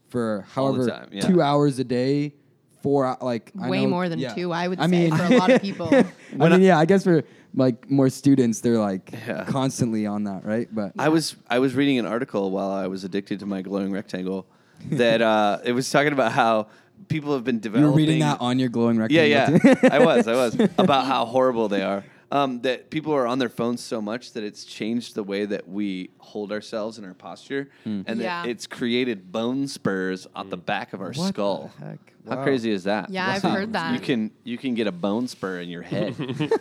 [0.08, 1.26] for however time, yeah.
[1.26, 2.34] two hours a day
[2.82, 4.34] four hou- like I way know- more than yeah.
[4.34, 6.84] two i would I say mean for a lot of people I mean, yeah, I
[6.84, 7.22] guess for
[7.54, 9.44] like more students, they're like Yeah.
[9.44, 10.68] constantly on that, right?
[10.74, 13.92] But I was I was reading an article while I was addicted to my glowing
[13.92, 14.44] rectangle
[14.90, 16.66] that uh, it was talking about how
[17.08, 17.82] people have been developing.
[18.00, 18.06] you developing.
[18.06, 19.12] were reading that on your glowing record.
[19.12, 19.74] Yeah, yeah.
[19.90, 22.04] I was, I was about how horrible they are.
[22.32, 25.68] Um, that people are on their phones so much that it's changed the way that
[25.68, 28.02] we hold ourselves and our posture, Hmm.
[28.06, 28.42] and Yeah.
[28.42, 31.70] that it's created bone spurs on the back of our What skull.
[31.78, 31.98] the heck?
[32.28, 33.10] How crazy is that?
[33.10, 33.92] Yeah, I've heard that.
[33.92, 36.16] You can you can get a bone spur in your head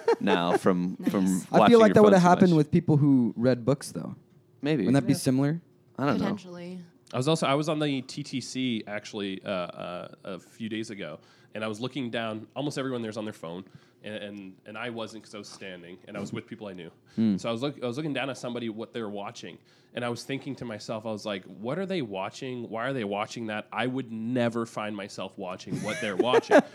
[0.19, 1.41] now from from.
[1.51, 2.57] I feel like your that would phone have too happened much.
[2.57, 4.15] with people who read books, though.
[4.61, 4.83] maybe.
[4.85, 5.61] Wouldn't that be similar?
[5.97, 6.23] I don't know.
[6.25, 6.81] potentially
[7.13, 11.19] I was also I was on the TTC actually uh, uh, a few days ago,
[11.53, 12.47] and I was looking down.
[12.55, 13.63] Almost everyone there's on their phone,
[14.03, 16.73] and and, and I wasn't because I was standing, and I was with people I
[16.73, 16.89] knew.
[17.37, 19.59] So I was look, I was looking down at somebody what they're watching,
[19.93, 22.67] and I was thinking to myself, I was like, what are they watching?
[22.67, 23.67] Why are they watching that?
[23.71, 26.59] I would never find myself watching what they're watching.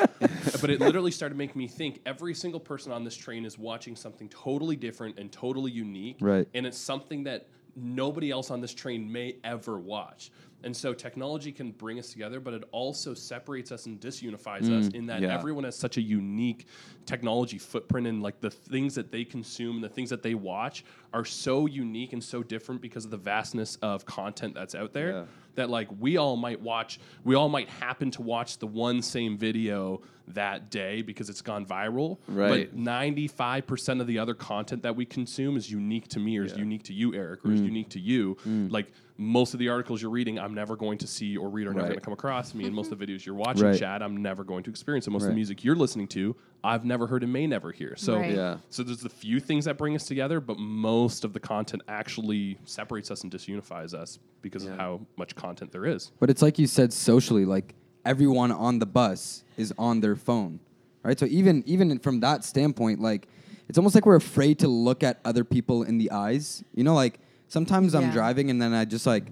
[0.61, 2.01] but it literally started making me think.
[2.07, 6.47] Every single person on this train is watching something totally different and totally unique, Right.
[6.55, 7.49] and it's something that
[7.83, 10.31] nobody else on this train may ever watch.
[10.65, 14.89] And so technology can bring us together, but it also separates us and disunifies us
[14.89, 15.33] mm, in that yeah.
[15.33, 16.67] everyone has such a unique
[17.07, 20.85] technology footprint and like the things that they consume and the things that they watch
[21.13, 25.11] are so unique and so different because of the vastness of content that's out there
[25.11, 25.25] Yeah.
[25.59, 29.37] That like we all might watch we all might happen to watch the one same
[29.37, 32.71] video that day because it's gone viral Right.
[32.71, 36.57] but 95% of the other content that we consume is unique to me or is
[36.57, 37.51] unique to you eric Mm.
[37.51, 38.37] or is unique to you
[38.71, 41.71] like most of the articles you're reading i'm never going to see or read or
[41.71, 41.89] never Right.
[41.89, 43.79] going to come across me and most of the videos you're watching Right.
[43.79, 46.85] chad i'm never going to experience and most of the music you're listening to i've
[46.85, 48.31] never heard and may never hear so Right.
[48.31, 48.59] Yeah.
[48.71, 52.59] so there's the few things that bring us together but most of the content actually
[52.65, 54.71] separates us and disunifies us because Yeah.
[54.73, 58.79] of how much content there is But it's like you said socially, like everyone on
[58.79, 60.61] the bus is on their phone,
[61.03, 61.19] right?
[61.19, 63.27] So even even from that standpoint, like
[63.69, 66.63] it's almost like we're afraid to look at other people in the eyes.
[66.75, 68.13] You know, like sometimes I'm Yeah.
[68.13, 69.25] driving and then I just like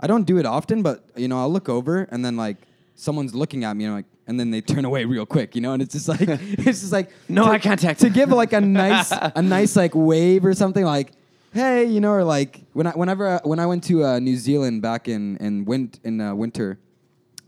[0.00, 2.56] I don't do it often, but you know I'll look over and then like
[2.96, 5.72] someone's looking at me and like and then they turn away real quick, you know,
[5.74, 6.20] and it's just like
[6.66, 8.00] it's just like No eye contact.
[8.00, 11.12] to give like a nice a nice like wave or something like
[11.52, 14.36] hey you know or like when I whenever I, when I went to uh, New
[14.36, 16.78] Zealand back in in win- in uh, winter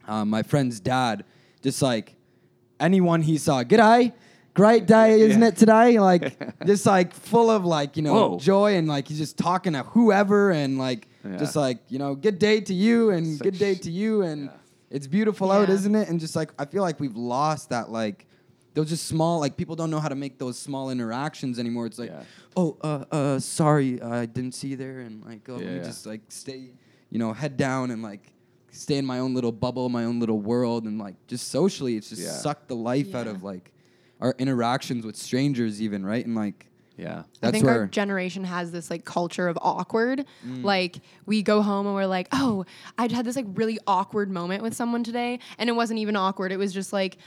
[0.07, 1.25] uh, my friend's dad
[1.63, 2.15] just like
[2.79, 4.13] anyone he saw g'day
[4.57, 5.49] great day isn't Yeah.
[5.49, 6.25] it today like
[6.67, 8.39] just like full of like you know Whoa.
[8.39, 11.37] joy and like he's just talking to whoever and like Yeah.
[11.37, 14.39] just like you know good day to you and Such- good day to you and
[14.47, 14.97] Yeah.
[14.97, 18.27] it's beautiful out isn't it and just like I feel like we've lost that like
[18.75, 21.87] those just small like people don't know how to make those small interactions anymore.
[21.87, 22.23] It's like, Yeah.
[22.61, 25.77] oh, uh, uh, sorry, uh, I didn't see you there, and like, oh, let me
[25.77, 25.83] yeah.
[25.83, 26.61] just like stay,
[27.09, 28.21] you know, head down and like
[28.73, 32.11] stay in my own little bubble, my own little world, and like just socially, it's
[32.11, 32.33] just Yeah.
[32.47, 33.73] sucked the life out of like
[34.21, 37.25] our interactions with strangers, even right, and like Yeah.
[37.43, 40.25] I think where our generation has this like culture of awkward.
[40.47, 40.65] Mm.
[40.65, 42.65] Like we go home and we're like, "Oh,
[42.97, 46.53] I had this like really awkward moment with someone today," and it wasn't even awkward.
[46.53, 47.19] It was just like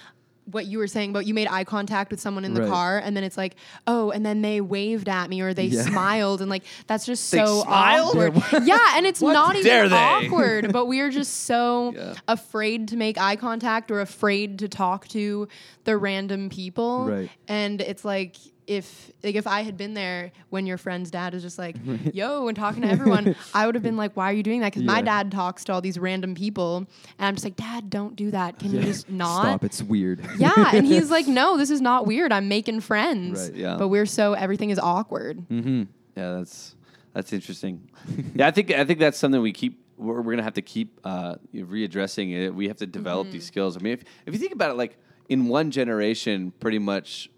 [0.52, 2.70] what you were saying about you made eye contact with someone in the Right.
[2.70, 3.56] car and then it's like
[3.88, 5.82] oh and then they waved at me or they Yeah.
[5.84, 8.18] smiled and like that's just They so smiled?
[8.18, 9.96] awkward yeah and it's not even they?
[9.96, 12.14] awkward but we are just so Yeah.
[12.28, 15.48] afraid to make eye contact or afraid to talk to
[15.84, 17.30] the random people Right.
[17.48, 18.36] and it's like
[18.70, 21.76] if like if I had been there when your friend's dad is just like
[22.14, 24.72] yo and talking to everyone, I would have been like, why are you doing that?
[24.72, 26.78] Because my dad talks to all these random people,
[27.18, 28.60] and I'm just like, Dad, don't do that.
[28.60, 29.42] Can you just not?
[29.42, 30.24] stop, it's weird.
[30.38, 32.32] Yeah, and he's like, no, this is not weird.
[32.32, 33.50] I'm making friends.
[33.50, 33.56] Right.
[33.58, 33.78] Yeah.
[33.78, 35.40] But we're so everything is awkward.
[35.50, 35.84] mm-hmm.
[36.16, 36.76] Yeah, that's
[37.14, 37.90] that's interesting.
[38.36, 39.84] yeah, I think I think that's something we keep.
[39.98, 42.52] We're, we're gonna have to keep uh, readdressing it.
[42.56, 43.34] We have to develop Mm-hmm.
[43.34, 43.76] these skills.
[43.76, 44.98] I mean, if if you think about it, like
[45.28, 47.30] in one generation, pretty much,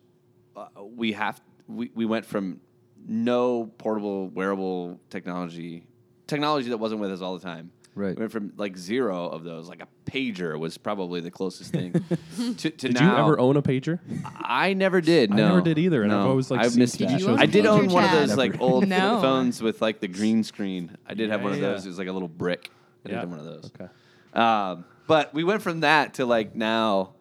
[0.83, 2.59] we have we, we went from
[3.07, 5.85] no portable wearable technology,
[6.27, 7.71] technology that wasn't with us all the time.
[7.93, 8.15] Right.
[8.15, 11.91] We went from like zero of those, like a pager was probably the closest thing.
[12.37, 13.99] to, to Did now, you ever own a pager?
[14.37, 15.31] I never did.
[15.31, 17.19] I No, never did either, and I've always, like, I've missed TV that.
[17.19, 18.29] shows I did own one of Chad.
[18.29, 19.19] those like old No.
[19.21, 20.95] phones with like the green screen.
[21.05, 21.71] I did have one of yeah.
[21.71, 21.85] those.
[21.85, 22.69] It was like a little brick.
[23.03, 23.19] I did Yeah.
[23.21, 23.65] have one of those.
[23.75, 23.91] Okay.
[24.39, 27.15] Um, but we went from that to like now,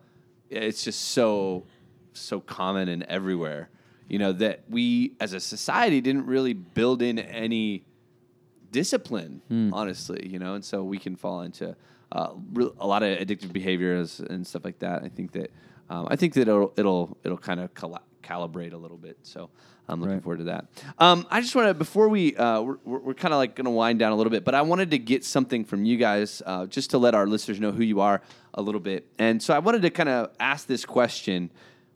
[0.50, 1.64] it's just so
[2.20, 3.68] so common and everywhere.
[4.08, 7.84] You know that we as a society didn't really build in any
[8.72, 9.42] discipline,
[9.72, 10.28] honestly.
[10.28, 11.76] You know, and so we can fall into
[12.12, 12.30] uh,
[12.78, 15.02] a lot of addictive behaviors and stuff like that.
[15.02, 15.50] I think that
[15.88, 19.18] um, I think that it'll it'll it'll kind of calibrate a little bit.
[19.22, 19.50] So.
[19.88, 20.22] I'm looking Right.
[20.22, 20.66] forward to that.
[21.00, 23.64] Um, I just want to before we uh, we're, we're, we're kind of like going
[23.64, 26.42] to wind down a little bit, but I wanted to get something from you guys
[26.46, 28.22] uh, just to let our listeners know who you are
[28.54, 29.08] a little bit.
[29.18, 31.50] And so I wanted to kind of ask this question: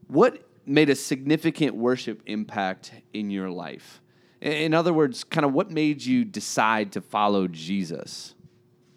[0.08, 4.00] What made a significant worship impact in your life?
[4.40, 8.34] In, other words, kind of what made you decide to follow Jesus?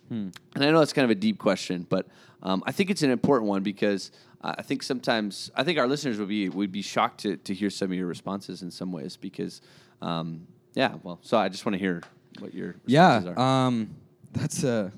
[0.09, 2.07] And I know that's kind of a deep question, but
[2.41, 5.87] um, I think it's an important one because uh, I think sometimes I think our
[5.87, 8.91] listeners would be would be shocked to, to hear some of your responses in some
[8.93, 9.59] ways because,
[10.01, 10.93] um, yeah.
[11.03, 12.03] Well, so I just want to hear
[12.39, 13.65] what your Yeah, responses are.
[13.67, 13.95] um,
[14.31, 14.91] that's uh,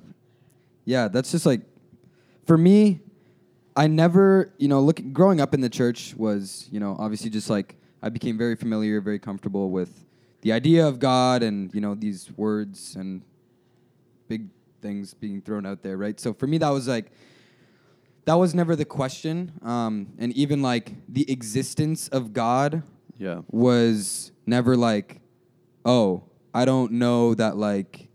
[0.86, 1.62] yeah, that's just like
[2.46, 3.00] for me.
[3.80, 7.50] I never, you know, look growing up in the church was, you know, obviously just
[7.50, 10.04] like I became very familiar, very comfortable with
[10.42, 13.22] the idea of God and you know these words and
[14.28, 14.48] big
[14.82, 16.20] things being thrown out there, right?
[16.20, 17.12] So for me, that was like
[18.26, 22.84] that was never the question, um, and even like the existence of God
[23.18, 23.42] Yeah.
[23.50, 25.22] was never like,
[25.86, 26.24] oh,
[26.54, 28.10] I don't know that like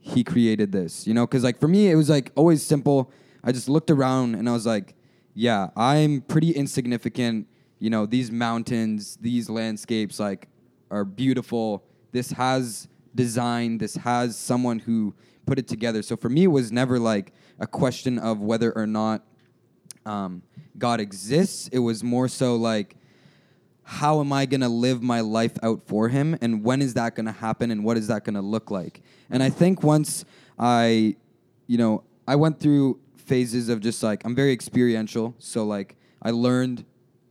[0.00, 1.26] he created this, you know?
[1.26, 3.10] Because like for me, it was like always simple.
[3.44, 4.94] I just looked around and I was like,
[5.34, 7.48] yeah, I'm pretty insignificant.
[7.78, 10.48] You know, these mountains, these landscapes, like,
[10.90, 11.84] are beautiful.
[12.12, 13.78] This has design.
[13.78, 15.14] This has someone who
[15.46, 16.02] put it together.
[16.02, 19.24] So for me, it was never like a question of whether or not
[20.06, 20.42] um,
[20.78, 21.68] God exists.
[21.68, 22.96] It was more so like,
[23.84, 27.16] how am I going to live my life out for him and when is that
[27.16, 29.02] going to happen and what is that going to look like?
[29.28, 30.24] And I think once
[30.58, 31.16] I
[31.66, 33.00] you know, I went through
[33.32, 36.84] phases of just like I'm very experiential, so like I learned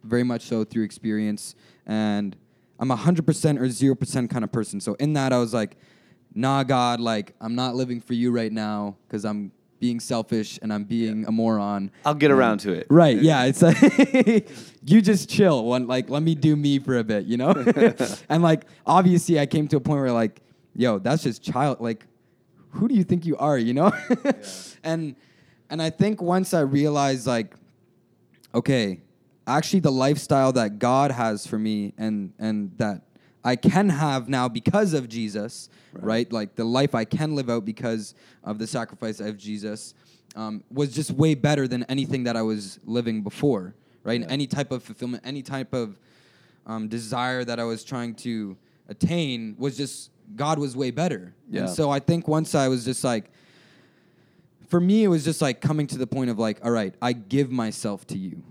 [0.04, 1.54] very much so through experience
[1.86, 2.36] and
[2.80, 3.20] I'm a 100%
[3.60, 4.82] or 0% kind of person.
[4.82, 5.78] So in that I was like,
[6.34, 10.74] "Nah, God, like I'm not living for you right now cuz I'm being selfish and
[10.74, 12.88] I'm being a moron." I'll get around to it.
[12.90, 13.22] Right.
[13.22, 13.44] Yeah.
[13.44, 13.78] It's like
[14.84, 15.64] you just chill.
[15.66, 17.52] One like let me do me for a bit, you know.
[18.30, 20.42] and like obviously, I came to a point where like,
[20.74, 21.80] yo, that's just child.
[21.80, 22.08] Like,
[22.72, 23.60] who do you think you are?
[23.60, 23.92] You know.
[24.84, 25.16] and
[25.72, 27.56] and I think once I realized like,
[28.54, 29.00] okay,
[29.48, 33.02] actually the lifestyle that God has for me and and that
[33.44, 36.32] I can have now because of Jesus, right?
[36.32, 38.14] Like the life I can live out because
[38.44, 39.96] of the sacrifice of Jesus
[40.36, 44.22] um, was just way better than anything that I was living before, right?
[44.22, 45.98] And any type of fulfillment, any type of
[46.68, 48.56] um, desire that I was trying to
[48.90, 51.34] attain was just God was way better.
[51.50, 51.62] Yeah.
[51.62, 53.32] And so I think once I was just like,
[54.72, 57.12] for me, it was just like coming to the point of like, all right, I
[57.12, 58.42] give myself to you,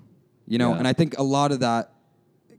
[0.47, 0.73] you know.
[0.73, 0.79] Yeah.
[0.79, 1.95] And I think a lot of that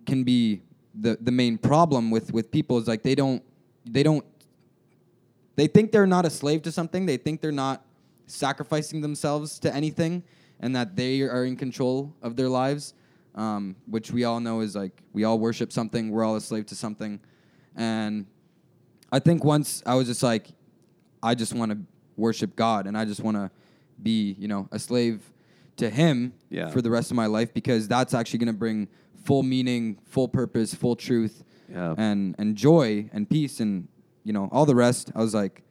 [0.08, 0.64] can be
[1.00, 3.44] the the main problem with with people is like they don't
[3.86, 4.26] they don't
[5.56, 7.06] they think they're not a slave to something.
[7.06, 7.86] They think they're not
[8.26, 10.24] sacrificing themselves to anything,
[10.60, 12.96] and that they are in control of their lives.
[13.36, 16.10] Um, which we all know is like we all worship something.
[16.10, 17.20] We're all a slave to something,
[17.76, 18.26] and
[19.12, 20.48] I think once I was just like,
[21.22, 21.78] I just want to
[22.22, 23.52] worship God and I just want to
[24.02, 25.20] be, you know, a slave
[25.78, 26.70] to Him Yeah.
[26.70, 28.88] for the rest of my life because that's actually going to bring
[29.26, 31.96] full meaning, full purpose, full truth, Yeah.
[31.98, 33.88] and and joy and peace and
[34.24, 35.12] you know all the rest.
[35.16, 35.64] I was like,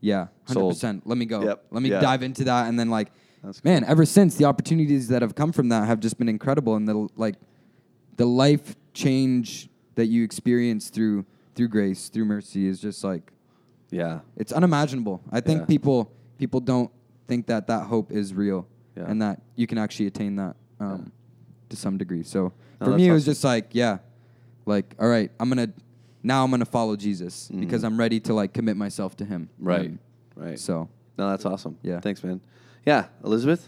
[0.00, 1.06] yeah, hundred percent.
[1.06, 1.42] Let me go.
[1.42, 1.66] Yep.
[1.70, 2.00] Let me Yeah.
[2.00, 3.08] dive into that and then like,
[3.42, 6.74] That's man, ever since the opportunities that have come from that have just been incredible
[6.76, 7.36] and the like,
[8.16, 11.24] the life change that you experience through
[11.54, 13.32] through grace through mercy is just like
[13.90, 14.20] Yeah.
[14.36, 15.20] it's unimaginable.
[15.30, 15.66] I think Yeah.
[15.66, 16.90] people people don't
[17.28, 18.66] think that that hope is real
[18.96, 19.04] Yeah.
[19.10, 21.12] and that you can actually attain that um,
[21.68, 22.22] to some degree.
[22.22, 23.30] So No, for that's me, it was awesome.
[23.32, 23.98] just like, yeah,
[24.66, 25.68] like all right, I'm gonna
[26.22, 29.48] now I'm gonna follow Jesus because I'm ready to like commit myself to Him.
[29.54, 29.66] Mm-hmm.
[29.68, 29.80] Right.
[29.90, 29.98] And
[30.36, 30.58] Right.
[30.58, 30.88] So
[31.18, 31.76] No, that's awesome.
[31.82, 32.00] Yeah.
[32.00, 32.40] Thanks, man.
[32.86, 33.66] Yeah, Elizabeth.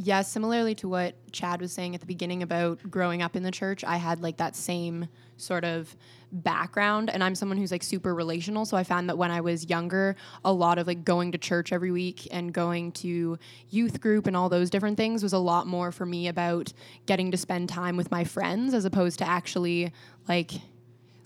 [0.00, 3.50] Yeah, similarly to what Chad was saying at the beginning about growing up in the
[3.50, 5.96] church, I had like that same sort of
[6.30, 9.68] background and I'm someone who's like super relational, so I found that when I was
[9.68, 13.40] younger, a lot of like going to church every week and going to
[13.70, 16.72] youth group and all those different things was a lot more for me about
[17.06, 19.92] getting to spend time with my friends as opposed to actually
[20.28, 20.52] like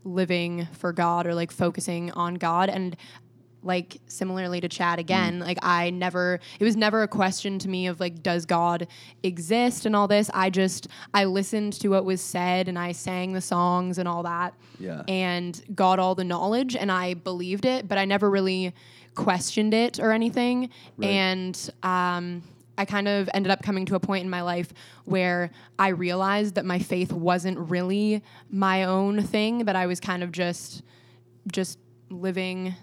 [0.04, 2.96] living for God or like focusing on God and
[3.62, 7.86] like similarly to Chad again, like I never it was never a question to me
[7.86, 8.86] of like does God
[9.22, 10.30] exist and all this.
[10.34, 14.22] I just I listened to what was said and I sang the songs and all
[14.24, 14.54] that.
[14.78, 15.02] Yeah.
[15.08, 18.74] And got all the knowledge and I believed it, but I never really
[19.14, 20.70] questioned it or anything.
[21.00, 22.42] And um
[22.78, 24.72] I kind of ended up coming to a point in my life
[25.04, 30.22] where I realized that my faith wasn't really my own thing, that I was kind
[30.22, 30.82] of just
[31.50, 31.78] just
[32.10, 32.74] living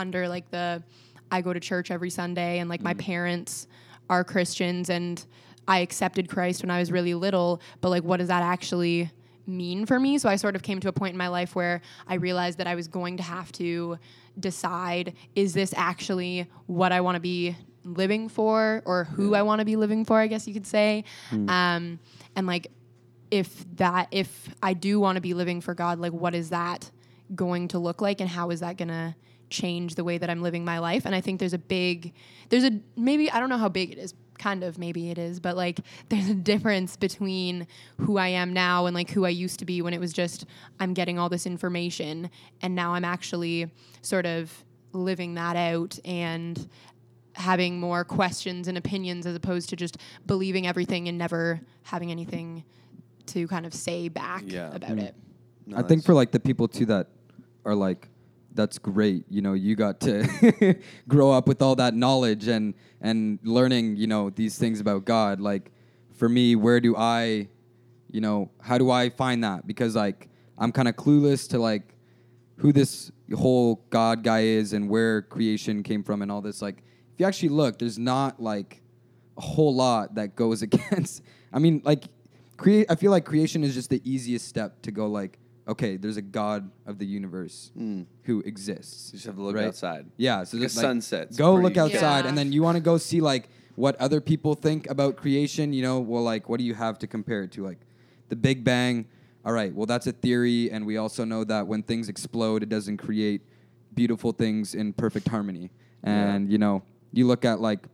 [0.00, 0.82] under like the
[1.30, 3.68] I go to church every Sunday and like my parents
[4.08, 5.24] are Christians and
[5.68, 9.10] I accepted Christ when I was really little, but like what does that actually
[9.46, 10.18] mean for me?
[10.18, 12.66] So I sort of came to a point in my life where I realized that
[12.66, 13.98] I was going to have to
[14.38, 19.60] decide is this actually what I want to be living for or who I want
[19.60, 21.04] to be living for, I guess you could say.
[21.48, 21.98] Um,
[22.36, 22.68] and like
[23.30, 26.90] if that if I do want to be living for God, like what is that
[27.34, 29.14] going to look like and how is that going to
[29.50, 31.04] change the way that I'm living my life?
[31.04, 32.12] And I think there's a big
[32.48, 34.14] there's a maybe I don't know how big it is.
[34.38, 37.66] Kind of maybe it is, but like there's a difference between
[37.98, 40.46] who I am now and like who I used to be when it was just
[40.78, 42.30] I'm getting all this information
[42.62, 43.70] and now I'm actually
[44.02, 46.68] sort of living that out and
[47.34, 52.64] having more questions and opinions as opposed to just believing everything and never having anything
[53.26, 54.74] to kind of say back Yeah.
[54.74, 54.98] about hmm.
[54.98, 55.14] it.
[55.74, 57.08] I think for like the people too that
[57.64, 58.08] are like
[58.60, 59.24] that's great.
[59.30, 60.76] You know, you got to
[61.08, 65.40] grow up with all that knowledge and and learning, you know, these things about God.
[65.40, 65.72] Like
[66.12, 67.48] for me, where do I,
[68.10, 69.66] you know, how do I find that?
[69.66, 71.94] Because like I'm kind of clueless to like
[72.56, 76.60] who this whole God guy is and where creation came from and all this.
[76.60, 76.82] Like
[77.14, 78.82] if you actually look, there's not like
[79.38, 81.22] a whole lot that goes against.
[81.50, 82.04] I mean, like
[82.58, 82.90] create.
[82.90, 85.38] I feel like creation is just the easiest step to go like
[85.70, 87.70] okay, there's a God of the universe
[88.24, 89.10] who exists.
[89.12, 89.66] You just have to look right?
[89.66, 90.06] outside.
[90.16, 92.28] Yeah, so Like a just, sunset's Go look outside, Yeah.
[92.28, 95.72] and then you want to go see like what other people think about creation.
[95.72, 97.64] You know, well, like what do you have to compare it to?
[97.64, 97.78] Like
[98.28, 99.06] the Big Bang.
[99.44, 102.68] All right, well that's a theory, and we also know that when things explode, it
[102.68, 103.40] doesn't create
[103.94, 105.70] beautiful things in perfect harmony.
[106.02, 107.86] And you know, you look at like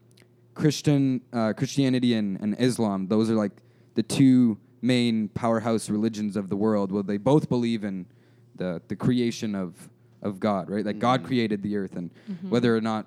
[0.55, 3.53] Christian uh, Christianity and, and Islam; those are like
[3.95, 6.93] the two main powerhouse religions of the world.
[6.93, 8.07] Well, they both believe in
[8.55, 9.89] the the creation of
[10.23, 10.85] of God, right?
[10.85, 11.27] Like God mm-hmm.
[11.29, 12.51] created the earth, and mm-hmm.
[12.51, 13.07] whether or not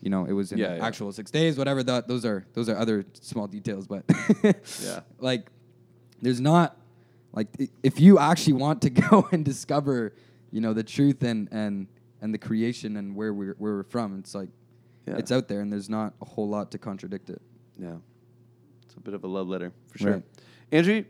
[0.00, 0.86] you know it was in Yeah, yeah.
[0.86, 1.82] actual six days, whatever.
[1.82, 4.04] That those are those are other small details, but
[4.82, 5.00] Yeah.
[5.18, 5.50] like
[6.22, 6.76] there's not
[7.32, 7.48] like
[7.82, 10.14] if you actually want to go and discover
[10.50, 11.86] you know the truth and and
[12.22, 14.48] and the creation and where we're where we're from it's like
[15.06, 15.18] Yeah.
[15.18, 17.42] it's out there and there's not a whole lot to contradict it
[17.78, 17.96] Yeah.
[18.84, 20.12] It's a bit of a love letter for sure.
[20.12, 20.22] Right.
[20.72, 21.04] Andrew,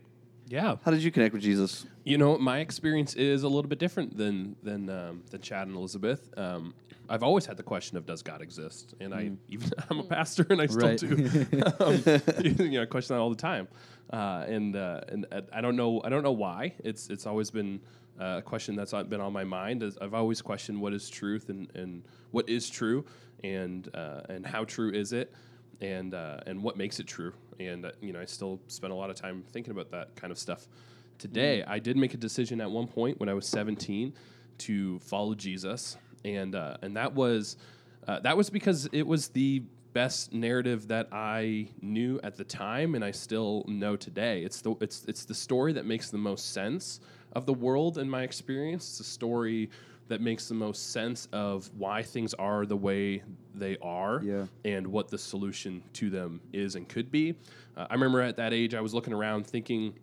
[0.49, 0.77] Yeah.
[0.85, 1.87] how did you connect with Jesus?
[2.05, 5.77] You know, my experience is a little bit different than than um, than Chad and
[5.77, 6.31] Elizabeth.
[6.37, 6.75] Um,
[7.09, 10.47] I've always had the question of does God exist, and I even I'm a pastor
[10.51, 10.99] and I still Right.
[10.99, 11.09] do.
[11.81, 12.03] um,
[12.69, 13.67] you know, I question that all the time,
[14.13, 16.75] uh, and uh, and uh, I don't know I don't know why.
[16.85, 17.81] It's it's always been
[18.21, 19.83] uh, a question that's been on my mind.
[19.83, 23.05] Is I've always questioned what is truth and, and what is true,
[23.43, 25.33] and uh, and how true is it,
[25.81, 27.33] and uh, and what makes it true.
[27.59, 30.31] And uh, you know, I still spend a lot of time thinking about that kind
[30.31, 30.67] of stuff.
[31.19, 34.13] Today, I did make a decision at one point when I was 17
[34.59, 37.57] to follow Jesus, and uh, and that was
[38.07, 42.95] uh, that was because it was the best narrative that I knew at the time,
[42.95, 44.43] and I still know today.
[44.43, 47.01] It's the it's it's the story that makes the most sense
[47.33, 48.89] of the world in my experience.
[48.91, 49.71] It's a story
[50.09, 53.23] that makes the most sense of why things are the way
[53.55, 54.47] they are Yeah.
[54.65, 57.35] and what the solution to them is and could be.
[57.77, 59.95] Uh, I remember at that age, I was looking around thinking,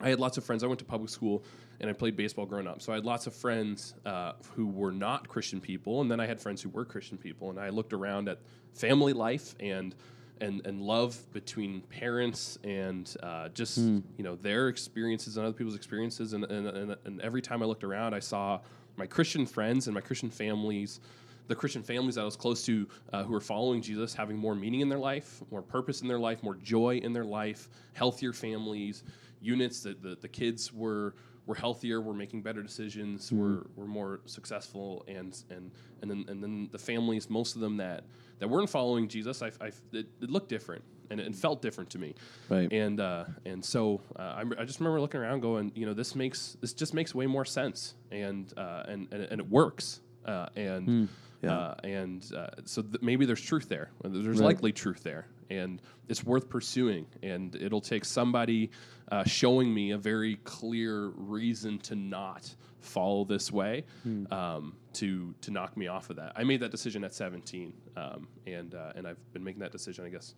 [0.00, 0.62] I had lots of friends.
[0.62, 1.42] I went to public school
[1.80, 2.82] and I played baseball growing up.
[2.82, 6.26] So I had lots of friends uh, who were not Christian people, and then I
[6.26, 7.50] had friends who were Christian people.
[7.50, 8.38] And I looked around at
[8.74, 9.94] family life and
[10.40, 15.76] and and love between parents and uh, just you know their experiences and other people's
[15.76, 16.32] experiences.
[16.34, 18.60] And, and and and every time I looked around, I saw
[18.96, 21.00] my Christian friends and my Christian families
[21.48, 24.54] the Christian families that I was close to uh, who were following Jesus having more
[24.54, 28.32] meaning in their life, more purpose in their life, more joy in their life, healthier
[28.32, 29.04] families,
[29.40, 31.14] units that the, the kids were
[31.46, 35.70] were healthier, were making better decisions, were, were more successful, and and
[36.02, 38.04] and then and then the families, most of them that
[38.38, 41.98] that weren't following Jesus, I, I it, it looked different and it felt different to
[42.00, 42.14] me,
[42.48, 42.70] Right.
[42.72, 46.14] and uh, and so uh, I, I just remember looking around, going, you know, this
[46.16, 50.46] makes this just makes way more sense, and uh, and, and and it works, uh,
[50.56, 51.08] and
[51.42, 51.52] Yeah.
[51.56, 53.90] uh, and uh, so th- maybe there's truth there.
[54.02, 54.46] There's Right.
[54.46, 57.06] likely truth there, and it's worth pursuing.
[57.22, 58.70] And it'll take somebody
[59.12, 63.84] uh, showing me a very clear reason to not follow this way
[64.30, 66.32] um, to to knock me off of that.
[66.36, 70.04] I made that decision at 17, um, and uh, and I've been making that decision,
[70.04, 70.34] I guess,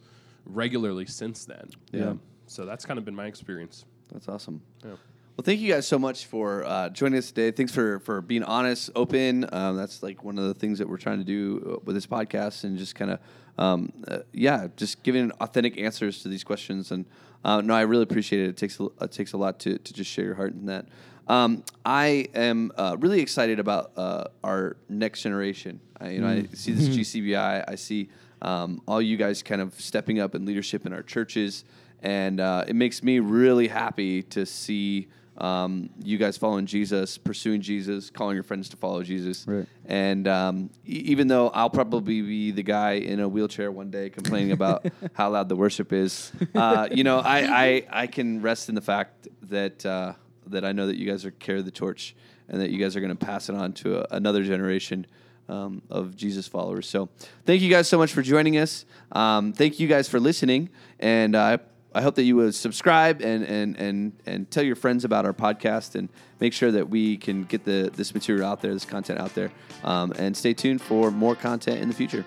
[0.46, 1.68] regularly since then.
[1.92, 2.08] Yeah.
[2.10, 3.84] Um, so that's kind of been my experience.
[4.12, 4.62] That's awesome.
[4.84, 4.92] Yeah.
[5.38, 7.52] Well, thank you guys so much for uh, joining us today.
[7.52, 9.48] Thanks for for being honest, open.
[9.52, 12.08] Um, that's like one of the things that we're trying to do uh, with this
[12.08, 13.20] podcast, and just kind of,
[13.56, 16.90] um, uh, yeah, just giving authentic answers to these questions.
[16.90, 17.04] And
[17.44, 18.48] uh, no, I really appreciate it.
[18.48, 20.86] It takes a, it takes a lot to to just share your heart in that.
[21.28, 25.78] Um, I am uh, really excited about uh, our next generation.
[26.00, 27.64] I, you know, I see this GCBI.
[27.68, 28.08] I see
[28.42, 31.64] um, all you guys kind of stepping up in leadership in our churches,
[32.02, 35.06] and uh, it makes me really happy to see
[35.38, 39.46] um, you guys following Jesus, pursuing Jesus, calling your friends to follow Jesus.
[39.46, 39.66] Right.
[39.86, 44.10] And um, e- even though I'll probably be the guy in a wheelchair one day
[44.10, 48.68] complaining about how loud the worship is, uh, you know, I, I, I can rest
[48.68, 50.14] in the fact that uh,
[50.48, 52.16] that I know that you guys are carry the torch
[52.48, 55.06] and that you guys are going to pass it on to a, another generation.
[55.50, 56.86] Um, of Jesus followers.
[56.86, 57.08] So,
[57.46, 58.84] thank you guys so much for joining us.
[59.12, 60.68] Um, thank you guys for listening,
[61.00, 61.56] and uh,
[61.94, 65.32] I hope that you would subscribe and, and, and, and tell your friends about our
[65.32, 66.08] podcast and
[66.38, 69.50] make sure that we can get the, this material out there, this content out there.
[69.84, 72.24] Um, and stay tuned for more content in the future.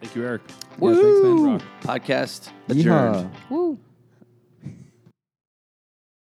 [0.00, 0.42] Thank you, Eric.
[0.80, 1.36] Yeah, thanks, man.
[1.36, 1.58] Woo!
[1.82, 3.30] Podcast adjourned.
[3.30, 3.50] Yeehaw.
[3.50, 3.78] Woo.